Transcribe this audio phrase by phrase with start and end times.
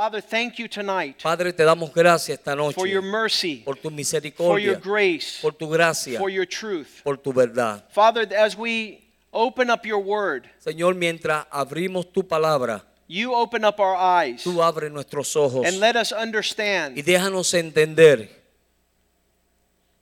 [0.00, 3.90] Father, thank you tonight Padre, te damos gracias esta noche for your mercy, por tu
[4.34, 7.02] for your grace, por tu gracia, for your truth.
[7.04, 7.84] por tu verdad.
[7.90, 13.78] Father, as we open up your word, Señor, mientras abrimos tu palabra, you open up
[13.78, 18.39] our eyes tú abres nuestros ojos and let us understand y déjanos entender,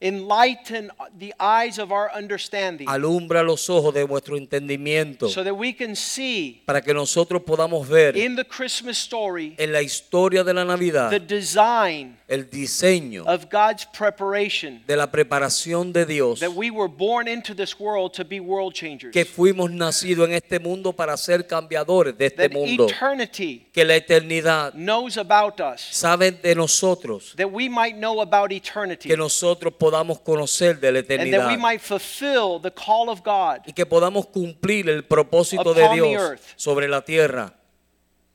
[0.01, 5.73] enlighten the eyes of our understanding alumbra los ojos de vuestro entendimiento so that we
[5.73, 10.55] can see para que nosotros podamos ver in the Christmas story en la historia de
[10.55, 16.53] la Navidad the design el diseño of God's preparation de la preparación de Dios, that
[16.53, 19.13] we were born into this world to be world changers.
[19.13, 23.85] que fuimos nacidos en este mundo para ser cambiadores de este That mundo, eternity que
[23.85, 29.09] la eternidad knows about us, sabe de nosotros, that we might know about eternity.
[29.09, 29.88] que nosotros podamos
[30.25, 33.87] conocer de la and that we eternidad might fulfill the call of God, y que
[33.87, 37.55] podamos cumplir el propósito de Dios sobre la tierra,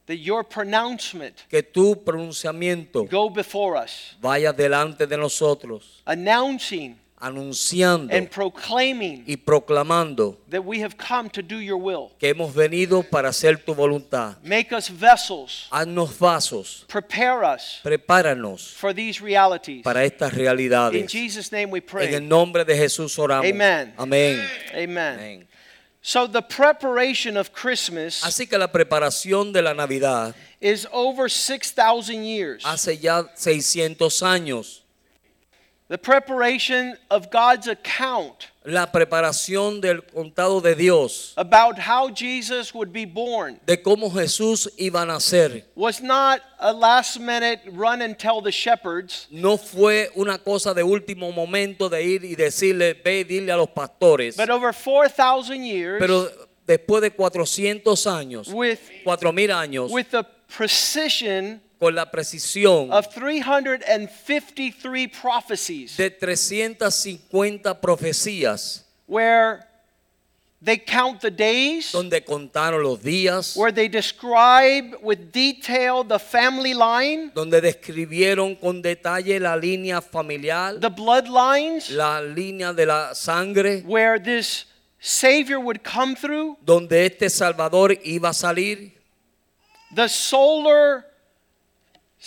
[0.06, 8.14] that your pronouncement que tu pronunciamiento go before us, vaya delante de nosotros, announcing anunciando
[8.14, 12.12] and proclaiming y proclamando that we have come to do your will.
[12.20, 14.36] que hemos venido para hacer tu voluntad.
[14.44, 19.84] Make us vessels, Haznos vasos, prepare us prepáranos for these realities.
[19.84, 21.12] para estas In realidades.
[21.12, 22.14] Jesus' name we En pray.
[22.14, 23.50] el nombre de Jesús oramos.
[23.50, 23.94] Amen.
[23.98, 24.40] Amén.
[24.74, 25.14] Amen.
[25.20, 25.48] Amén.
[26.06, 32.26] So the preparation of Christmas Así que la preparación de la Navidad is over 6,000
[32.26, 32.64] years.
[32.66, 34.83] hace ya 600 años.
[35.94, 42.92] The preparation of God's account La preparación del contado de Dios about how Jesus would
[42.92, 48.18] be born de cómo Jesús iba a nacer was not a last minute run and
[48.18, 49.28] tell the shepherds.
[49.30, 53.58] no fue una cosa de último momento de ir y decirle, ve y dile a
[53.58, 54.36] los pastores.
[54.36, 56.28] But over 4,000 years, Pero
[56.66, 65.10] después de 400 años, with, 4000 años, with the precision con la precisión of 353
[65.10, 69.68] prophecies, de 350 profecías, where
[70.64, 76.74] they count the days, donde contaron los días, where they describe with detail the family
[76.74, 83.82] line, donde describieron con detalle la línea familiar, the bloodlines, la línea de la sangre,
[83.86, 84.68] where this
[85.02, 88.94] Savior would come through, donde este Salvador iba a salir,
[89.94, 91.08] the solar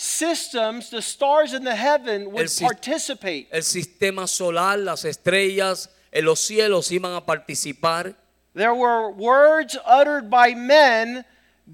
[0.01, 3.47] systems, the stars in the heaven would El participate.
[3.51, 8.13] el sistema solar, las estrellas en los cielos iban a participar.
[8.53, 11.25] There were words uttered by men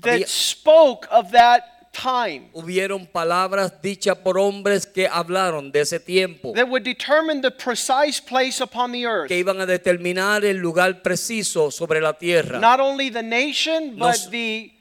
[0.02, 6.00] that Había- spoke of that time, Hubieron palabras dichas por hombres que hablaron de ese
[6.00, 9.28] tiempo, that would determine the precise place upon the earth.
[9.28, 12.58] que iban a determinar el lugar preciso sobre la tierra.
[12.60, 14.72] Not only the nation, but s- the,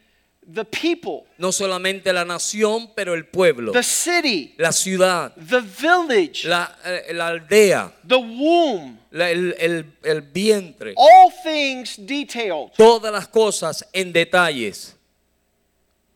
[0.44, 6.44] the people, No solamente la nación, pero el pueblo, the city, la ciudad, the village,
[6.44, 10.94] la, eh, la aldea, the womb, la- el, el- el vientre.
[10.96, 14.96] all things detailed Todas las cosas en detalles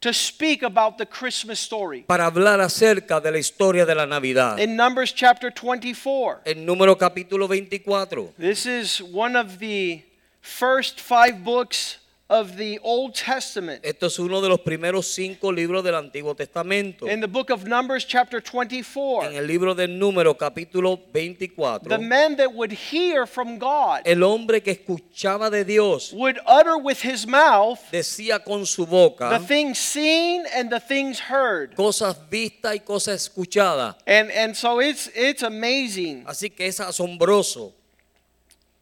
[0.00, 2.02] to speak about the Christmas story.
[2.02, 4.58] para hablar acerca de la historia de la Navidad.
[4.58, 8.34] In Numbers chapter 24, El número capítulo 24.
[8.38, 10.02] this is one of the
[10.42, 11.98] first five books
[12.28, 13.84] of the Old Testament.
[13.84, 17.06] Esto es uno de los primeros cinco libros del Antiguo Testamento.
[17.08, 19.26] In the book of Numbers chapter 24.
[19.26, 21.88] En 24, el libro del número capítulo 24.
[21.88, 26.76] the man that would hear from God El hombre que escuchaba de Dios would utter
[26.76, 29.30] with his mouth decía con su boca.
[29.38, 31.76] the things seen and the things heard.
[31.76, 33.94] cosas vistas y cosas escuchadas.
[34.04, 37.72] And and so it's it's amazing Así que es asombroso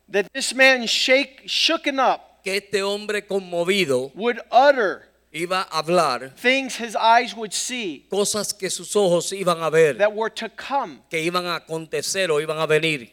[0.08, 6.30] that this man shake shooken up que este hombre conmovido would utter iba a hablar
[6.36, 10.48] things his eyes would see cosas que sus ojos iban a ver, that were to
[10.50, 11.00] come.
[11.10, 13.08] que iban a acontecer o iban a venir.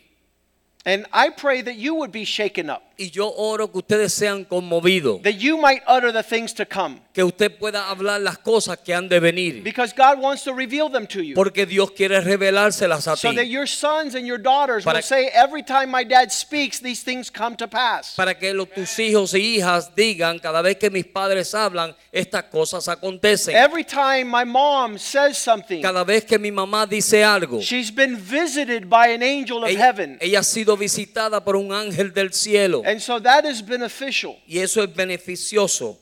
[0.84, 2.91] And I pray that you would be shaken up.
[3.02, 7.00] Y yo oro que ustedes sean conmovidos, that you might utter the things to come.
[7.14, 10.88] que usted pueda hablar las cosas que han de venir, Because God wants to reveal
[10.88, 11.34] them to you.
[11.34, 15.04] porque Dios quiere revelárselas a So that ti, your sons and your daughters Para- will
[15.04, 18.14] say, every time my dad speaks, these things come to pass.
[18.16, 22.44] para que los- tus hijos y hijas digan cada vez que mis padres hablan, estas
[22.52, 23.56] cosas acontecen.
[23.56, 28.16] Every time my mom says something, Cada vez que mi mamá dice algo, she's been
[28.16, 30.18] visited by an angel of ella, heaven.
[30.22, 32.84] ella ha sido visitada por un ángel del cielo.
[32.92, 34.36] And so that is beneficial.
[34.46, 35.96] Y eso es beneficioso.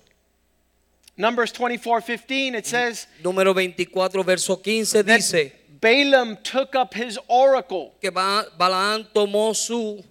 [1.16, 7.20] Numbers 24 15, it says Número 24, verso 15 that dice Balaam took up his
[7.28, 7.94] oracle.
[8.02, 10.04] que Ba- Balaán tomó su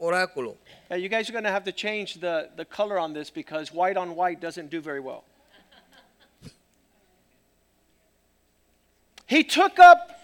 [0.00, 0.54] oráculo.
[0.88, 3.72] Now, you guys are going to have to change the, the color on this because
[3.72, 5.24] white on white doesn't do very well.
[9.26, 10.15] He took up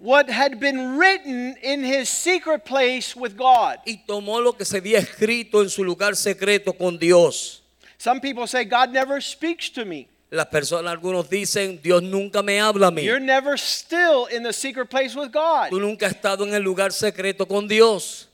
[0.00, 3.78] what had been written in his secret place with God.
[3.86, 7.62] Y tomó lo que se había escrito en su lugar secreto con Dios.
[7.98, 10.08] Some people say, God never speaks to me.
[10.32, 13.02] Las personas, algunos dicen, Dios nunca me habla a mí.
[13.02, 15.70] You're never still in the secret place with God.
[15.70, 18.28] Tú nunca has estado en el lugar secreto con Dios.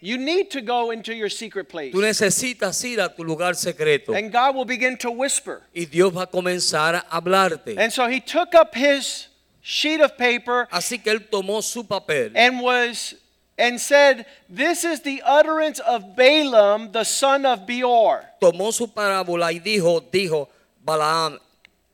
[0.00, 1.92] You need to go into your secret place.
[1.92, 4.12] Tú necesitas ir a tu lugar secreto.
[4.12, 5.62] And God will begin to whisper.
[5.74, 7.78] Y Dios va a comenzar a hablarte.
[7.78, 9.28] And so he took up his
[9.64, 13.14] sheet of paper Así que él tomó su papel and was
[13.56, 19.52] and said, "This is the utterance of Balaam, the son of Beor." tomó su parábola
[19.52, 20.48] y dijo, dijo,
[20.84, 21.38] Balaam,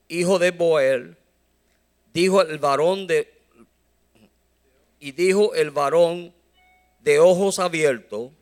[0.09, 1.17] hijo de Boel,
[2.13, 3.29] dijo el varón de,
[4.99, 6.33] y dijo el varón
[7.03, 8.33] de ojos abiertos,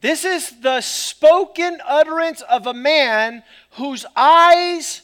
[0.00, 3.44] This is the spoken utterance of a man
[3.78, 5.02] whose eyes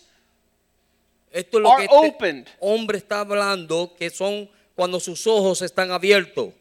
[1.33, 2.49] esto es lo que este opened.
[2.61, 6.53] hombre está hablando, que son cuando sus ojos están abiertos.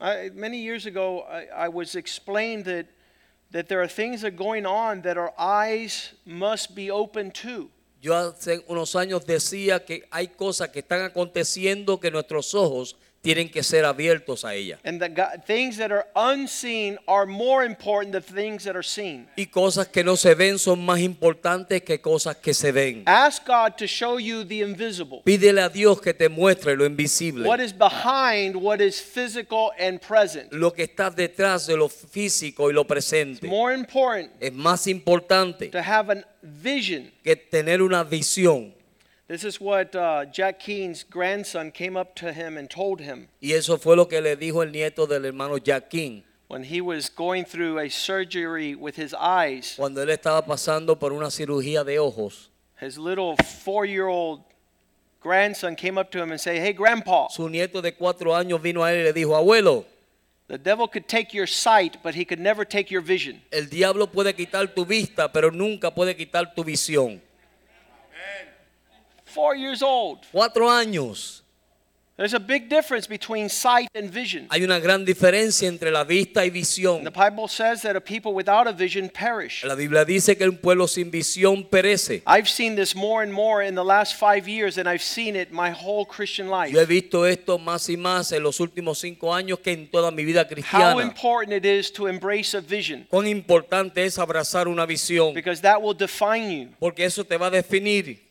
[0.00, 2.86] I, many years ago, I, I was explained that
[3.52, 7.70] that there are things that are going on that our eyes must be open to.
[8.02, 12.96] Yo hace unos años decía que hay cosas que están aconteciendo que nuestros ojos
[13.26, 14.78] tienen que ser abiertos a ellas.
[14.84, 19.26] And that God, things that are unseen are more important than things that are seen.
[19.36, 23.02] Y cosas que no se ven son más importantes que cosas que se ven.
[23.06, 25.22] Ask God to show you the invisible.
[25.24, 30.00] Pídele a Dios que te muestre lo invisible, What is behind what is physical and
[30.00, 30.52] present.
[30.52, 33.48] lo que está detrás de lo físico y lo presente.
[33.48, 37.10] More important Es más importante to have a vision.
[37.24, 38.75] que tener una visión.
[39.28, 43.52] This is what uh, Jack Keen's grandson came up to him and told him Y
[43.52, 47.44] eso fue lo que le dijo el nieto del hermano Jaquín when he was going
[47.44, 49.74] through a surgery with his eyes.
[49.76, 52.50] cuando él estaba pasando por una cirugía de ojos.
[52.80, 53.34] His little
[53.64, 54.42] four-year-old
[55.20, 58.84] grandson came up to him and said, "Hey, Grandpa, Su nieto de cuatro años vino
[58.84, 59.86] a él y le dijo, abuelo,
[60.46, 64.06] the devil could take your sight, but he could never take your vision." el diablo
[64.06, 67.20] puede quitar tu vista, pero nunca puede quitar tu visión.
[69.36, 70.20] Four years old.
[70.32, 71.42] Cuatro años.
[72.16, 74.46] There's a big difference between sight and vision.
[74.50, 77.04] Hay una gran diferencia entre la vista y visión.
[77.04, 79.62] The Bible says that a people without a vision perish.
[79.66, 82.22] La Biblia dice que un pueblo sin visión perece.
[82.26, 85.52] I've seen this more and more in the last five years, and I've seen it
[85.52, 86.72] my whole Christian life.
[86.72, 90.10] Yo he visto esto más y más en los últimos cinco años que en toda
[90.10, 90.94] mi vida cristiana.
[90.94, 95.60] How important it is to embrace a vision, Cuán importante es abrazar una visión, because
[95.60, 96.68] that will define you.
[96.78, 98.24] porque eso te va a definir.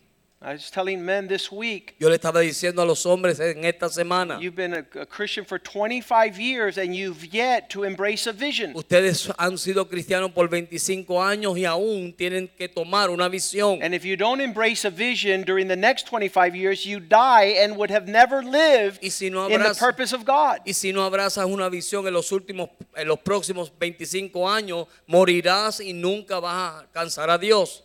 [0.46, 3.90] I was telling men this week, Yo le estaba diciendo a los hombres en esta
[3.90, 8.32] semana, you've been a, a Christian for 25 years, and you've yet to embrace a
[8.32, 8.72] vision.
[8.76, 13.80] ustedes han sido cristianos por 25 años y aún tienen que tomar una visión.
[13.82, 17.76] And if you don't embrace a vision during the next 25 years, you die and
[17.76, 20.60] would have never lived Y si no in the purpose of God.
[20.64, 25.80] Y si no abrazas una visión en los últimos, en los próximos 25 años, morirás
[25.80, 27.82] y nunca vas a alcanzar a Dios.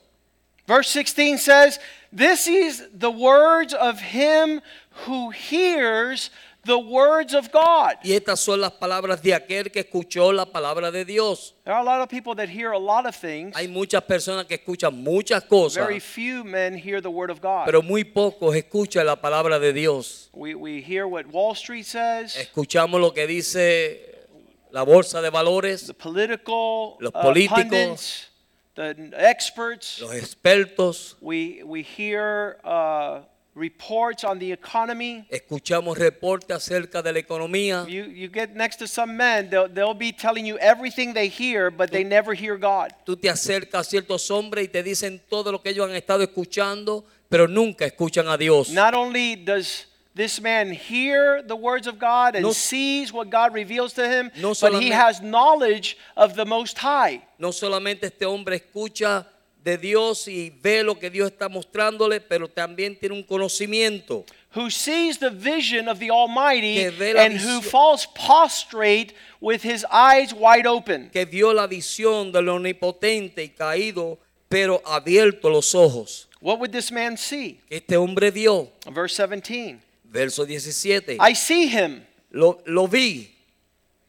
[0.67, 1.81] Verse 16 says,
[2.13, 4.61] This is the words of him
[5.07, 6.31] who hears
[6.65, 7.95] the words of God.
[8.05, 11.55] Y estas son las palabras de aquel que escuchó la palabra de Dios.
[11.65, 13.57] There are a lot of people that hear a lot of things.
[13.57, 17.65] Hay muchas personas que escuchan muchas cosas, Very few men hear the word of God.
[17.67, 20.29] pero muy pocos escuchan la palabra de Dios.
[20.35, 24.27] we, we hear what Wall Street says, Escuchamos lo que dice
[24.71, 27.57] la bolsa de valores, the political Los uh, políticos.
[27.57, 28.30] pundits,
[28.75, 30.01] the experts.
[30.01, 33.21] los expertos, We, we hear uh,
[33.55, 35.27] reports on the economy.
[35.31, 37.85] escuchamos reportes acerca de la economía.
[37.89, 41.71] You, you get next to some men, they'll, they'll be telling you everything they hear,
[41.71, 42.93] but they never hear God.
[43.05, 46.23] Tú te acercas a ciertos hombres y te dicen todo lo que ellos han estado
[46.23, 48.71] escuchando, pero nunca escuchan a Dios.
[48.71, 49.87] Not only does
[50.21, 54.31] this man hear the words of God and No- sees what God reveals to him,
[54.37, 57.23] No but he has knowledge of the Most High.
[57.39, 59.27] No solamente este hombre escucha
[59.65, 64.25] de Dios y ve lo que Dios está mostrándole, pero también tiene un conocimiento.
[64.53, 69.63] who sees the vision of the Almighty Que ve la and who falls prostrate with
[69.63, 71.09] his eyes wide open.
[71.11, 76.27] que vio la visión del omnipotente y caído, pero abierto los ojos.
[76.41, 77.61] What would this man see?
[77.71, 79.79] Este hombre vio, Verse 17.
[80.11, 81.17] Verso 17.
[81.21, 82.03] I see him,
[82.33, 83.31] Lo, lo vi,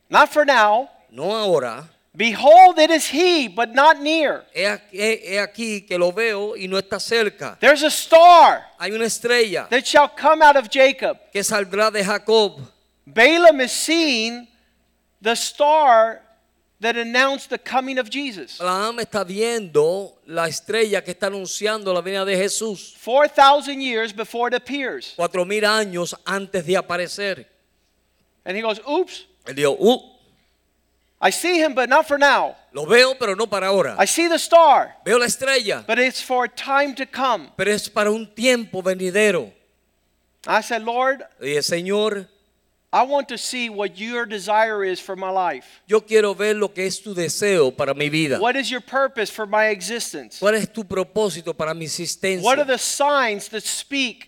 [0.09, 0.89] not for now.
[1.11, 1.87] no ahora.
[2.13, 4.43] Behold, it is he, but not near.
[4.53, 7.57] He aquí, que lo veo y no está cerca.
[7.59, 11.17] There's a star Hay una estrella that shall come out of Jacob.
[11.31, 12.59] que saldrá de Jacob.
[13.07, 14.45] Balaam is seeing
[15.21, 16.21] the star
[16.81, 18.59] that announced the coming of Jesus.
[18.59, 22.95] Abraham está viendo la estrella que está anunciando la venida de Jesús.
[23.03, 25.13] 4,000 years before it appears.
[25.15, 27.45] Cuatro mil años antes de aparecer.
[28.43, 29.99] And he goes, Oops, Él dijo, "Uh,
[31.23, 32.55] I see him, but not for now.
[32.73, 33.95] lo veo, pero no para ahora.
[33.99, 37.51] I see the star, Veo la estrella, but it's for time to come.
[37.55, 39.51] pero es para un tiempo venidero.
[40.47, 42.27] I said, Lord, Y dije, Señor,
[42.93, 45.81] I want to see what your desire is for my life.
[45.87, 48.39] yo quiero ver lo que es tu deseo para mi vida.
[48.39, 50.39] What is your purpose for my existence?
[50.39, 52.43] ¿Cuál es tu propósito para mi existencia?
[52.43, 54.27] What are the signs that speak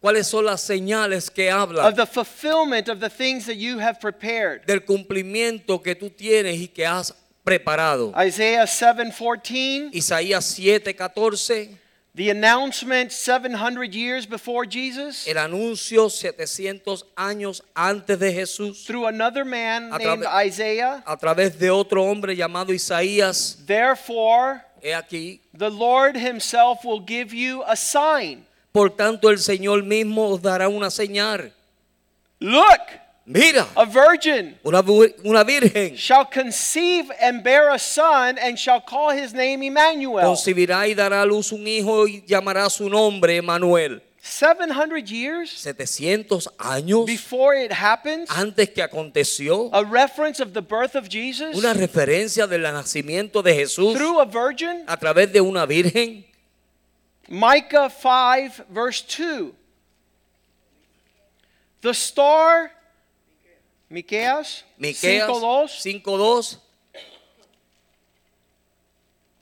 [0.00, 3.98] ¿Cuáles son las señales que hablan of the fulfillment of the things that you have
[3.98, 4.64] prepared?
[4.66, 8.12] del cumplimiento que tú tienes y que has preparado?
[8.16, 11.76] Isaiah 7:14, Isaías 7:14,
[12.16, 19.44] the announcement 700 years before Jesus el anuncio 700 años antes de Jesús through another
[19.44, 21.02] man A named Isaiah.
[21.06, 23.58] a través de otro hombre llamado Isaías.
[23.66, 28.46] Therefore, He aquí, the Lord himself will give you a sign.
[28.72, 31.52] por tanto el Señor mismo os dará una señal.
[32.40, 32.80] Look,
[33.28, 39.34] Mira, a virgin una, virgen shall conceive and bear a son and shall call his
[39.34, 40.24] name Emmanuel.
[40.24, 44.00] concebirá y dará a luz un hijo y llamará su nombre Emanuel.
[44.22, 50.94] 700 years 700 años before it happens, antes que aconteció a reference of the birth
[50.94, 54.84] of Jesus una referencia del nacimiento de Jesús through a virgin.
[54.86, 56.24] a través de una virgen.
[57.28, 59.52] Micah 5, verse 2.
[61.82, 62.70] The star,
[63.90, 66.02] Miqueas, Miqueas 5:2.
[66.02, 66.58] 5:2.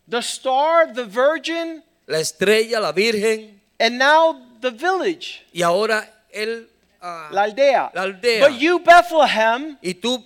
[0.07, 6.67] the star, the virgin, La estrella, la virgen and now the village, y ahora el
[7.01, 7.91] ah, la aldea.
[7.95, 8.41] La aldea.
[8.41, 10.23] But you, Bethlehem, y tú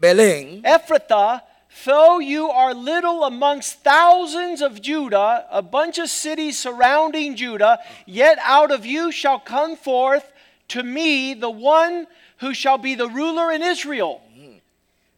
[0.00, 1.42] Belén, Ephrathah,
[1.84, 8.38] though you are little amongst thousands of Judah, a bunch of cities surrounding Judah, yet
[8.42, 10.32] out of you shall come forth
[10.68, 12.06] to me the one
[12.38, 14.20] who shall be the ruler in Israel.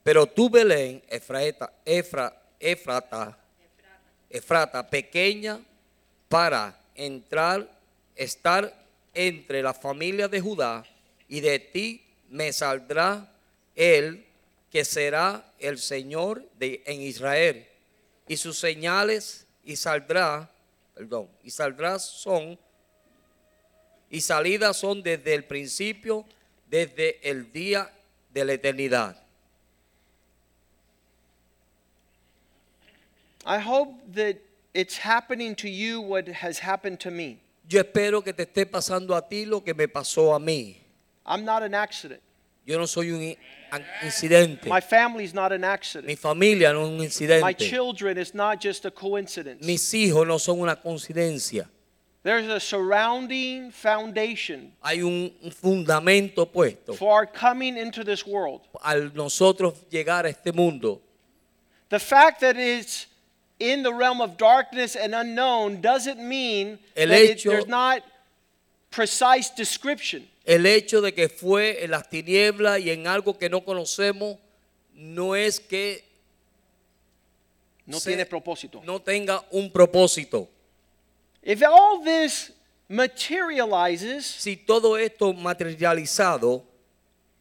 [0.02, 3.36] pero tú Belén, Efraeta, Efra, Efrata,
[4.30, 5.60] Efrata, pequeña
[6.28, 7.68] para entrar,
[8.16, 8.74] estar
[9.12, 10.84] entre la familia de Judá,
[11.28, 13.30] y de ti me saldrá
[13.74, 14.24] él
[14.70, 17.66] que será el Señor de, en Israel.
[18.26, 20.50] Y sus señales y saldrá,
[20.94, 22.58] perdón, y saldrá son
[24.10, 26.24] y salidas son desde el principio,
[26.70, 27.90] desde el día
[28.32, 29.16] de la eternidad.
[33.46, 34.36] I hope that
[34.74, 37.38] it's happening to you what has happened to me.
[37.68, 40.76] Yo espero que te esté pasando a ti lo que me pasó a mí.
[41.26, 42.20] I'm not an accident.
[42.66, 43.36] Yo no soy un
[44.02, 44.68] incidente.
[44.68, 46.18] My family's not an Mi accident.
[46.18, 47.56] familia no es un My incidente.
[47.68, 49.64] children is not just a coincidence.
[49.64, 51.66] Mis hijos no son una coincidencia.
[52.28, 58.60] There's a surrounding foundation Hay un, un fundamento puesto for our coming into this world.
[58.84, 61.00] al nosotros llegar a este mundo.
[61.88, 63.06] The fact that it's
[63.58, 68.02] in the realm of darkness and unknown doesn't mean El that it- hecho- there's not
[68.90, 70.28] precise description.
[70.44, 74.36] El hecho de que fue en las tinieblas y en algo que no conocemos
[74.92, 76.04] no es que
[77.86, 78.82] No tiene propósito.
[78.84, 80.46] no tenga un propósito.
[81.42, 82.50] If all this
[82.88, 86.62] materializes Si todo esto materializado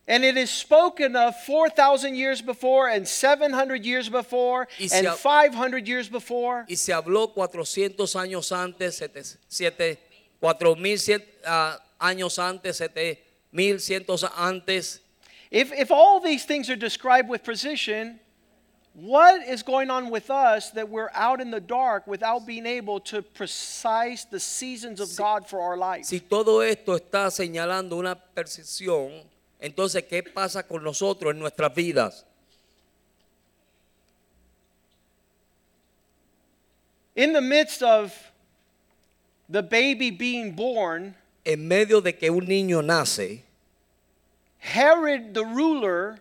[0.07, 6.07] and it is spoken of 4,000 years before and 700 years before and 500 years
[6.07, 9.97] before, y se habló 400 años antes, siete, siete-
[10.39, 14.99] 4100 ah, años antes, 7100 antes.
[15.51, 18.19] if, if all these things are described with precision,
[18.99, 22.99] What is going on with us that we're out in the dark without being able
[23.01, 26.05] to precise the seasons of God for our life?
[26.05, 29.23] Si todo esto está señalando una percepción,
[29.61, 32.25] entonces ¿qué pasa con nosotros en nuestras vidas?
[37.15, 38.11] In the midst of
[39.47, 41.13] the baby being born,
[41.45, 43.43] En medio de que un niño nace,
[44.57, 46.19] Herod the ruler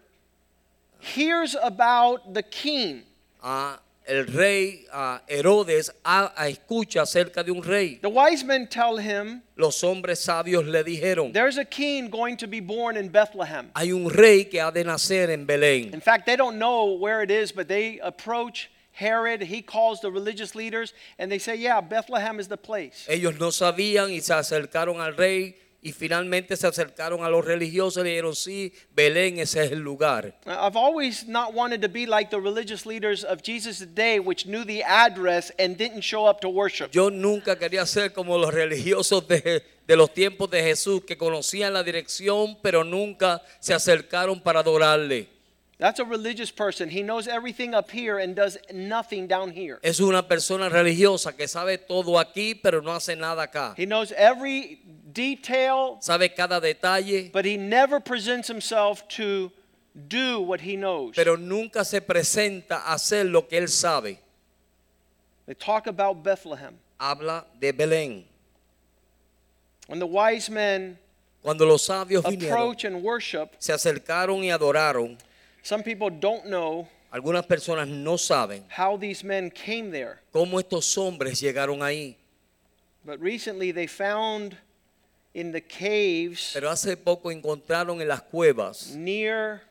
[1.07, 3.03] hears about the king.
[3.43, 7.99] ah, el rey ah, Herodes ah, ah, escucha acerca de un rey.
[8.01, 12.47] The wise men tell him Los hombres sabios le dijeron, there's a king going to
[12.47, 13.71] be born in Bethlehem.
[13.75, 15.93] hay un rey que ha de nacer en Belén.
[15.93, 19.43] In fact, they don't know where it is, but they approach Herod.
[19.43, 23.07] He calls the religious leaders and they say, Yeah, Bethlehem is the place.
[23.09, 25.57] Ellos no sabían y se acercaron al rey
[25.87, 29.79] y finalmente se acercaron a los religiosos y le dijeron, sí, Belén ese es el
[29.79, 30.35] lugar.
[30.45, 34.65] I've always not wanted to be like the religious leaders of Jesus' day, which knew
[34.65, 36.91] the address and didn't show up to worship.
[36.91, 41.73] Yo nunca quería ser como los religiosos de, de los tiempos de Jesús que conocían
[41.73, 45.36] la dirección pero nunca se acercaron para adorarle.
[45.79, 46.89] That's a religious person.
[46.89, 49.79] He knows everything up here and does nothing down here.
[49.83, 53.75] Es una persona religiosa que sabe todo aquí pero no hace nada acá.
[53.77, 54.81] He knows every
[55.13, 59.53] detail, Sabe cada detalle but he never presents himself to
[60.09, 61.15] do what he knows.
[61.15, 64.19] pero nunca se presenta a hacer lo que él sabe.
[65.47, 66.79] They talk about Bethlehem.
[66.99, 68.25] Habla de Belén.
[69.89, 70.99] When the wise men
[71.43, 75.19] Cuando los sabios vinieron, approach and worship, se acercaron y adoraron.
[75.67, 80.21] Some people don't know Algunas personas no saben how these men came there.
[80.33, 82.17] cómo estos hombres llegaron ahí.
[83.05, 84.57] But recently they found
[85.35, 89.63] in the caves Pero hace poco encontraron en las cuevas, near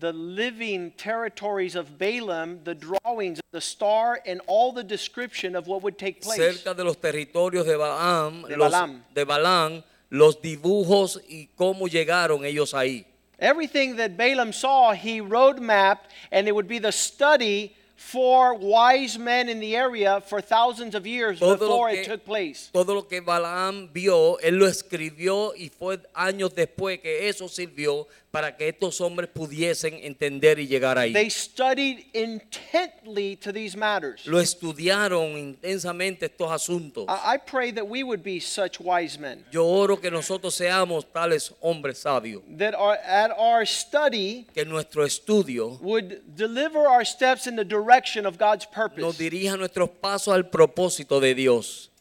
[0.00, 5.66] the living territories of Balaam the drawings of the star and all the description of
[5.68, 6.38] what would take place.
[6.38, 9.04] cerca de los territorios de Balaam, De los, Balaam.
[9.14, 13.06] de Balaam, los dibujos y cómo llegaron ellos ahí.
[13.42, 19.18] Everything that Balaam saw, he road mapped, and it would be the study for wise
[19.18, 22.70] men in the area for thousands of years Todo before it took place.
[22.72, 28.06] Todo lo que Balaam vio, él lo escribió y fue años después que eso sirvió
[28.32, 31.12] para que estos hombres pudiesen entender y llegar ahí.
[31.12, 34.26] They studied intently to these matters.
[34.26, 37.04] Lo estudiaron intensamente estos asuntos.
[37.08, 39.44] I I pray that we would be such wise men.
[39.52, 45.04] Yo oro que nosotros seamos tales hombres sabios, That our, at our study que nuestro
[45.04, 49.18] estudio would deliver our steps in the direction of God's nos purpose.
[49.18, 51.91] dirija nuestros pasos al propósito de Dios.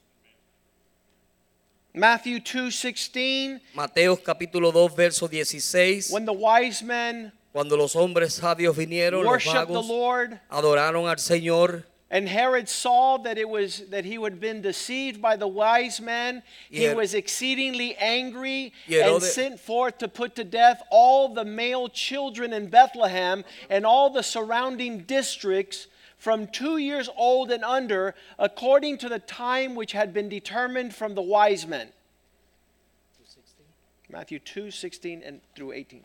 [1.93, 6.09] Matthew 2:16 Mateos capítulo 2, verso 16.
[6.11, 11.83] when the wise men Cuando los hombres sabios vinieron, los the Lord adoraron al Señor.
[12.09, 16.43] and Herod saw that it was that he had been deceived by the wise men
[16.69, 21.89] he Her- was exceedingly angry and sent forth to put to death all the male
[21.89, 25.87] children in Bethlehem and all the surrounding districts
[26.21, 31.15] from 2 years old and under according to the time which had been determined from
[31.15, 31.91] the wise men.
[34.07, 36.03] Matthew 2:16 and through 18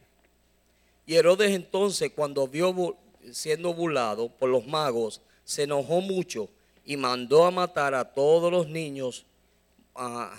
[1.07, 2.97] Y Herodes entonces, cuando vio
[3.31, 6.49] siendo burlado por los magos, se enojó mucho
[6.85, 9.25] y mandó a matar a todos los niños,
[9.95, 10.35] a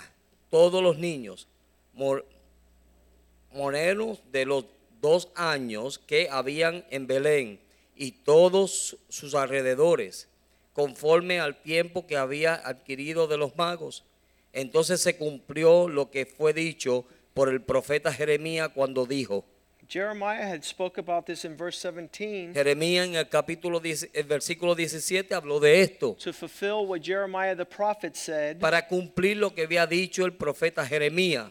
[0.50, 1.46] todos los niños
[1.94, 2.24] mor-
[3.52, 4.64] morenos de los
[5.00, 7.60] dos años que habían en Belén
[7.98, 10.28] y todos sus alrededores,
[10.72, 14.04] conforme al tiempo que había adquirido de los magos.
[14.52, 19.44] Entonces se cumplió lo que fue dicho por el profeta Jeremías cuando dijo,
[19.88, 24.74] Jeremiah had spoke about this in verse 17 Jeremías en el capítulo 10, el versículo
[24.74, 28.58] 17 habló de esto to fulfill what Jeremiah the prophet said.
[28.58, 31.50] para cumplir lo que había dicho el profeta Jeremías.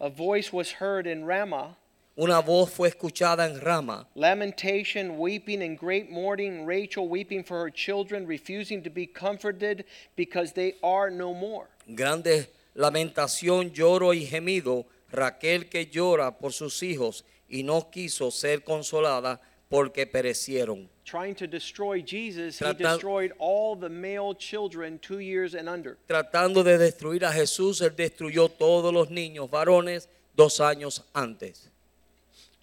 [0.00, 1.76] A voice was heard in Ramah,
[2.18, 7.70] Una voz fue escuchada en Rama, lamentation, weeping, and great mourning, Rachel weeping for her
[7.70, 9.84] children, refusing to be comforted
[10.16, 11.68] because they are no more.
[11.86, 18.64] grande lamentación, lloro y gemido, Raquel que llora por sus hijos y no quiso ser
[18.64, 20.88] consolada porque perecieron.
[21.04, 25.98] Trying to destroy Jesus, he destroyed all the male children two years and under.
[26.08, 31.70] Tratando de destruir a Jesús, él destruyó todos los niños varones dos años antes.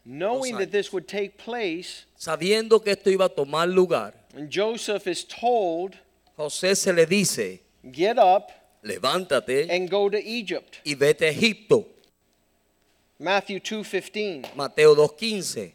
[0.06, 5.08] Knowing that this would take place, Sabiendo que esto iba a tomar lugar, and Joseph
[5.08, 5.98] is told,
[6.38, 7.60] José se le dice,
[7.92, 8.52] Get up
[8.84, 10.82] levántate and go to Egypt.
[10.86, 11.86] y vete a Egipto.
[13.20, 14.56] Matthew 2:15.
[14.56, 15.72] Mateo 2.15.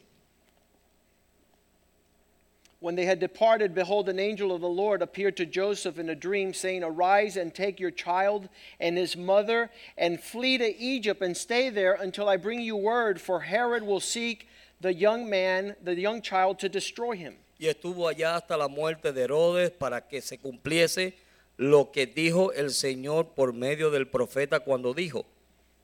[2.88, 6.14] When they had departed, behold, an angel of the Lord appeared to Joseph in a
[6.14, 8.48] dream, saying, Arise and take your child
[8.80, 13.20] and his mother, and flee to Egypt, and stay there until I bring you word,
[13.20, 14.48] for Herod will seek
[14.80, 17.34] the young man, the young child, to destroy him.
[17.60, 21.12] Y estuvo allá hasta la muerte de Herodes para que se cumpliese
[21.58, 25.26] lo que dijo el Señor por medio del profeta cuando dijo,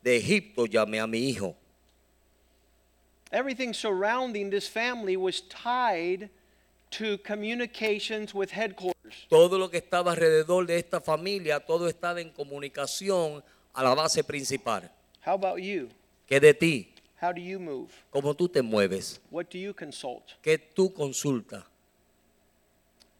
[0.03, 1.55] de Egipto llamé a mi hijo.
[3.31, 6.31] Everything surrounding this family was tied
[6.99, 9.27] to communications with headquarters.
[9.29, 14.23] Todo lo que estaba alrededor de esta familia, todo estaba en comunicación a la base
[14.23, 14.91] principal.
[15.27, 15.89] How about you?
[16.27, 16.95] ¿Qué de ti?
[17.21, 17.91] How do you move?
[18.11, 19.21] ¿Cómo tú te mueves?
[19.31, 20.25] What do you consult?
[20.43, 21.65] ¿Qué tú consultas?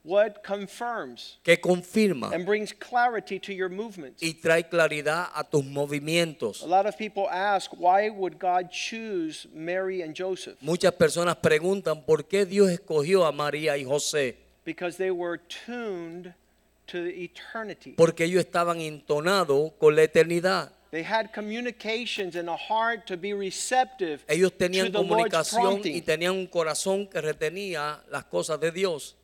[0.05, 2.31] What confirms ¿Qué confirma?
[2.31, 4.21] and brings clarity to your movements?
[4.21, 6.61] Y trae claridad a tus movimientos.
[6.61, 10.57] A lot of people ask, why would God choose Mary and Joseph?
[10.61, 14.35] Muchas personas preguntan por qué Dios escogió a María y José.
[14.63, 16.35] Because they were tuned
[16.85, 17.95] to eternity.
[17.97, 20.71] Porque ellos estaban entonados con la eternidad.
[20.91, 25.61] They had communications and a heart to be receptive Ellos to tenían the Lord's comunicación
[25.61, 26.03] y prompting.
[26.03, 29.15] tenían un corazón que retenía las cosas de Dios.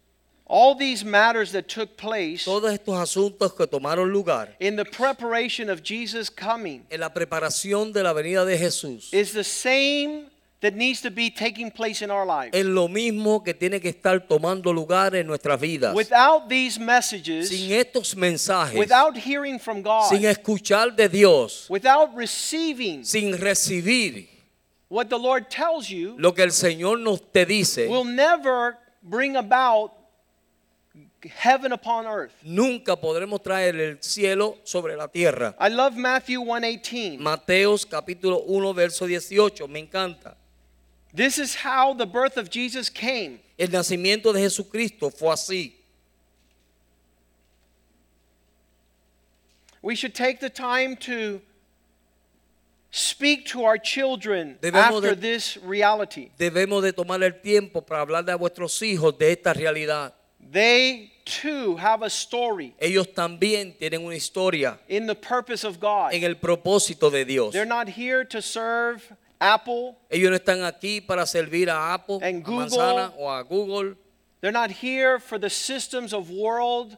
[0.53, 5.69] All these matters that took place Todos estos asuntos que tomaron lugar in the preparation
[5.69, 10.25] of Jesus' coming en la preparación de la venida de Jesús is the same
[10.59, 12.51] that needs to be taking place in our lives.
[12.53, 15.95] es lo mismo que tiene que estar tomando lugar en nuestras vidas.
[15.95, 22.13] Without these messages, Sin estos mensajes, without hearing from God, sin escuchar de Dios, without
[22.13, 24.27] receiving sin recibir
[24.89, 29.37] what the Lord tells you, lo que el Señor nos te dice, will never bring
[29.37, 29.93] about
[31.29, 32.33] heaven upon earth.
[32.43, 35.55] nunca podremos traer el cielo sobre la tierra.
[35.59, 37.19] I love Matthew 1:18.
[37.19, 40.35] Mateos capítulo 1 verso 18, me encanta.
[41.13, 43.39] This is how the birth of Jesus came.
[43.57, 45.73] El nacimiento de Jesucristo fue así.
[49.81, 51.41] We should take the time to
[52.91, 56.31] speak to our children Debemos after de- this reality.
[56.37, 60.13] Debemos de tomar el tiempo para hablarle a vuestros hijos de esta realidad.
[60.51, 66.13] They too have a story Ellos también tienen una historia in the purpose of God.
[66.13, 67.53] en el propósito de Dios.
[67.53, 69.01] They're not here to serve
[69.39, 69.95] Apple.
[70.09, 72.67] Ellos no están aquí para servir a Apple, And a Google.
[72.67, 73.95] Manzana o a Google.
[74.41, 76.97] They're not here for the systems of world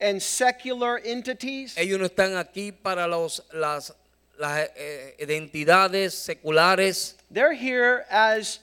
[0.00, 1.74] and secular entities.
[1.76, 3.92] Ellos no están aquí para los, las,
[4.38, 7.14] las eh, identidades seculares.
[7.30, 8.60] They're here as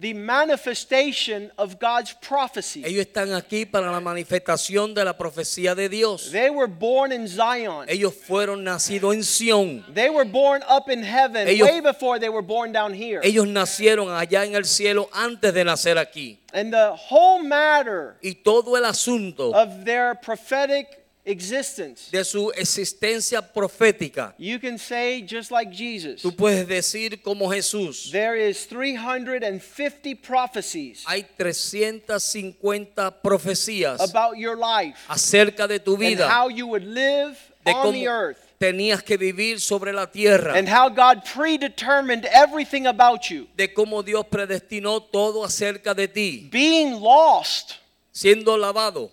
[0.00, 2.82] the manifestation of God's prophecy.
[2.84, 6.30] Ellos están aquí para la manifestación de la profecía de Dios.
[6.30, 7.86] They were born in Zion.
[7.88, 9.84] Ellos fueron nacidos en Sión.
[9.92, 13.20] They were born up in heaven Ellos- way before they were born down here.
[13.24, 16.38] Ellos nacieron allá en el cielo antes de nacer aquí.
[16.52, 20.97] And the whole matter Y todo el asunto of their prophetic
[21.28, 27.48] existence, de su existencia profética, you can say just like Jesus, tú puedes decir como
[27.48, 28.10] Jesús.
[28.10, 36.28] there is 350 prophecies Hay 350 profecías about your life acerca de tu and vida,
[36.28, 40.68] how you would live de on the earth tenías que vivir sobre la tierra, and
[40.68, 43.46] how God predetermined everything about you.
[43.56, 47.74] de cómo Dios predestinó todo acerca de ti, Being lost
[48.10, 49.12] siendo lavado,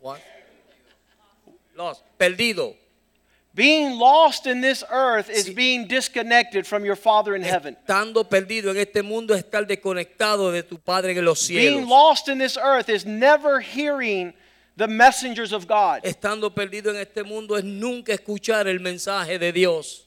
[0.00, 0.18] What?
[1.76, 2.76] Lost, perdido,
[3.54, 5.54] Being lost in this earth is Sí.
[5.54, 7.76] being disconnected from your Father in heaven.
[7.76, 12.28] estando perdido en este mundo, es estar desconectado de tu Padre en los Being lost
[12.28, 14.32] in this earth is never hearing
[14.78, 16.00] the messengers of God.
[16.02, 20.06] Estando perdido en este mundo es nunca escuchar el mensaje de Dios.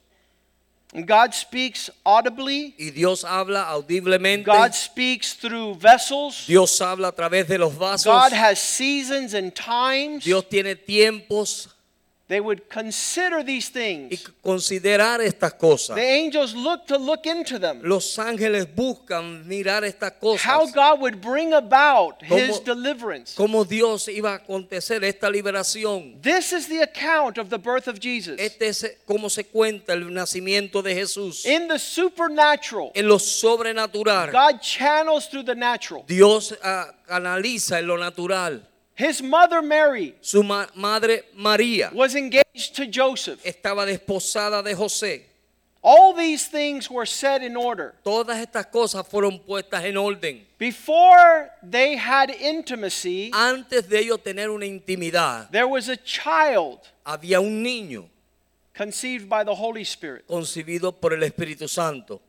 [0.96, 4.46] And God speaks audibly, Y Dios habla audiblemente.
[4.46, 6.48] God speaks through vessels.
[6.48, 8.06] Dios habla a través de los vasos.
[8.06, 10.24] God has seasons and times.
[10.24, 11.75] Dios tiene tiempos
[12.28, 14.32] They would consider these y things.
[14.42, 15.96] considerar estas cosas.
[15.96, 17.82] The angels look to look into them.
[17.84, 20.42] Los ángeles buscan mirar estas cosas.
[20.44, 23.36] How God would bring about His Cómo- deliverance.
[23.36, 26.20] Cómo Dios iba a acontecer esta liberación.
[26.24, 28.40] This is the account of the birth of Jesus.
[28.40, 31.46] Este es cómo se cuenta el nacimiento de Jesús.
[31.46, 34.32] In the supernatural, En lo sobrenatural.
[34.32, 36.04] God channels through the natural.
[36.08, 38.68] Dios ah, canaliza en lo natural.
[38.98, 43.44] His mother Mary Su ma- madre María was engaged to Joseph.
[43.44, 45.24] estaba desposada de José.
[45.88, 47.94] All these things were set in order.
[48.04, 50.44] Todas estas cosas fueron puestas en orden.
[50.58, 57.40] Before they had intimacy, Antes de ellos tener una intimidad, there was a child había
[57.40, 58.06] un niño
[58.74, 60.26] conceived by the Holy Spirit.
[60.28, 62.20] concebido por el Espíritu Santo.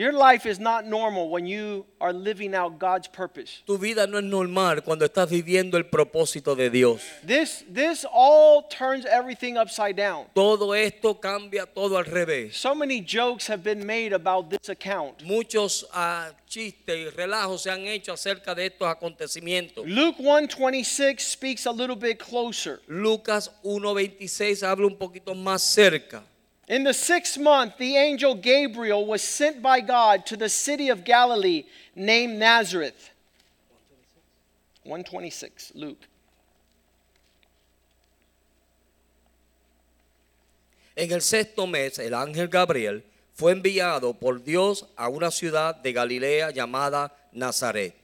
[0.00, 3.62] Your life is not normal when you are living out God's purpose.
[3.66, 7.02] Tu vida no es normal cuando estás viviendo el propósito de Dios.
[7.22, 10.24] This this all turns everything upside down.
[10.34, 12.54] Todo esto cambia todo al revés.
[12.54, 15.22] So many jokes have been made about this account.
[15.22, 19.84] Muchos ah, chistes y relajos se han hecho acerca de estos acontecimientos.
[19.86, 22.80] Luke 126 speaks a little bit closer.
[22.86, 26.24] Lucas 1.26 habla un poquito más cerca.
[26.70, 31.02] In the sixth month, the angel Gabriel was sent by God to the city of
[31.02, 31.64] Galilee
[31.96, 33.10] named Nazareth.
[34.84, 36.06] 126, Luke.
[40.96, 43.02] En el sexto mes, el ángel Gabriel
[43.34, 47.94] fue enviado por Dios a una ciudad de Galilea llamada Nazaret.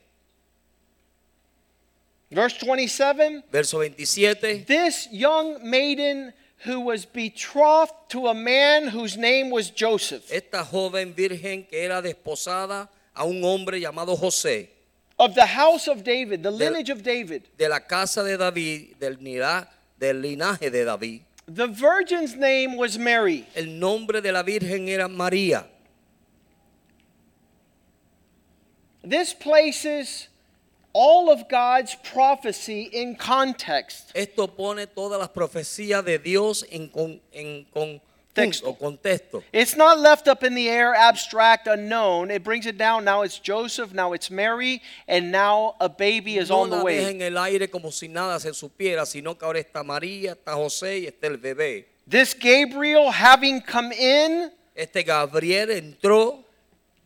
[2.29, 4.65] Verse 27 Verso 27.
[4.65, 6.33] This young maiden
[6.65, 12.01] who was betrothed to a man whose name was Joseph Esta joven virgen que era
[12.01, 14.69] desposada a un hombre llamado José,
[15.19, 17.43] of the house of David, the lineage of David.
[17.57, 21.21] de la casa de David, del, del linaje de David.
[21.47, 23.47] The virgin's name was Mary.
[23.55, 25.65] El nombre de la virgen era María.
[29.03, 30.27] This places
[30.99, 34.09] all of God's prophecy in context.
[34.15, 38.01] Esto pone todas las profecías de Dios en, con, en con-
[38.33, 38.67] Texto.
[38.69, 39.43] o contexto.
[39.51, 42.29] It's not left up in the air, abstract, unknown.
[42.31, 43.03] It brings it down.
[43.03, 47.03] Now it's Joseph, now it's Mary, and now a baby is No on the way.
[47.05, 50.99] en el aire como si nada se supiera, sino que ahora está María, está José
[50.99, 51.85] y está el bebé.
[52.07, 56.43] This Gabriel, having come in, Este Gabriel entró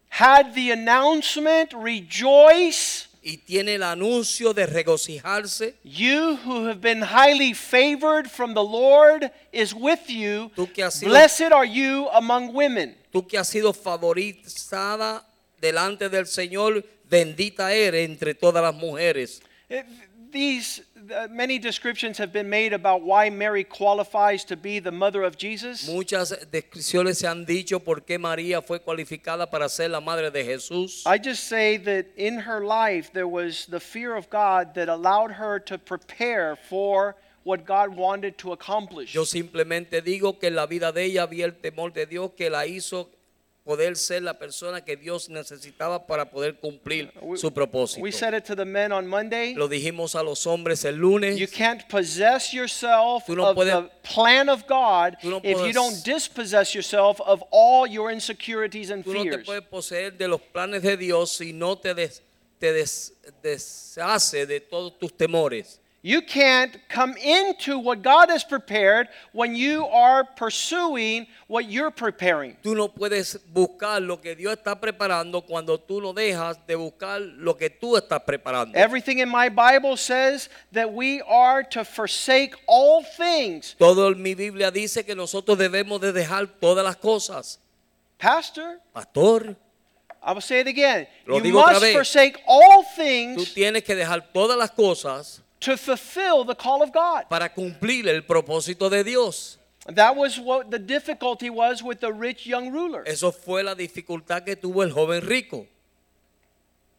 [0.10, 5.76] had the announcement rejoice, y tiene el anuncio de regocijarse.
[5.84, 10.50] you who have been highly favored from the Lord is with you.
[10.56, 12.96] Sido- Blessed are you among women.
[13.12, 15.26] Tú que has sido favorizada
[15.60, 19.42] delante del Señor, bendita eres entre todas las mujeres.
[19.70, 19.84] Eh,
[20.32, 25.24] These Uh, many descriptions have been made about why Mary qualifies to be the mother
[25.24, 25.90] of Jesus.
[25.90, 30.44] Muchas descripciones se han dicho por qué María fue cualificada para ser la madre de
[30.44, 31.04] Jesús.
[31.06, 35.32] I just say that in her life there was the fear of God that allowed
[35.32, 39.14] her to prepare for what God wanted to accomplish.
[39.14, 42.50] Yo simplemente digo que en la vida de ella había el temor de Dios que
[42.50, 43.10] la hizo
[43.72, 48.02] poder ser la persona que Dios necesitaba para poder cumplir We- su propósito.
[48.02, 49.54] We said it to the men on Monday.
[49.56, 51.40] Lo dijimos a los hombres el lunes.
[51.40, 56.04] You can't possess yourself no of puedes- the plan of God no if you don't
[56.04, 59.46] dispossess yourself of all your insecurities and Tú no te fears.
[59.46, 62.22] puedes poseer de los planes de Dios si no te, des-
[62.60, 65.80] te des- deshace de todos tus temores.
[66.04, 72.58] You can't come into what God has prepared when you are pursuing what you're preparing.
[72.64, 77.56] Tú no puedes buscar lo que Dios está preparando cuando tú dejas de buscar lo
[77.56, 78.76] que tú estás preparando.
[78.76, 83.76] Everything in my Bible says that we are to forsake all things.
[83.78, 87.60] Todo en mi Biblia dice que nosotros debemos de dejar todas las cosas.
[88.18, 89.56] Pastor, Pastor,
[90.24, 91.08] I will say it again.
[91.28, 91.94] Lo you digo otra must vez.
[91.94, 96.92] forsake all tú things tienes que dejar todas las cosas to fulfill the call of
[96.92, 97.26] God.
[97.30, 99.58] para cumplir el propósito de Dios.
[99.88, 103.04] That was what the difficulty was with the rich young ruler.
[103.08, 105.66] Eso fue la dificultad que tuvo el joven rico.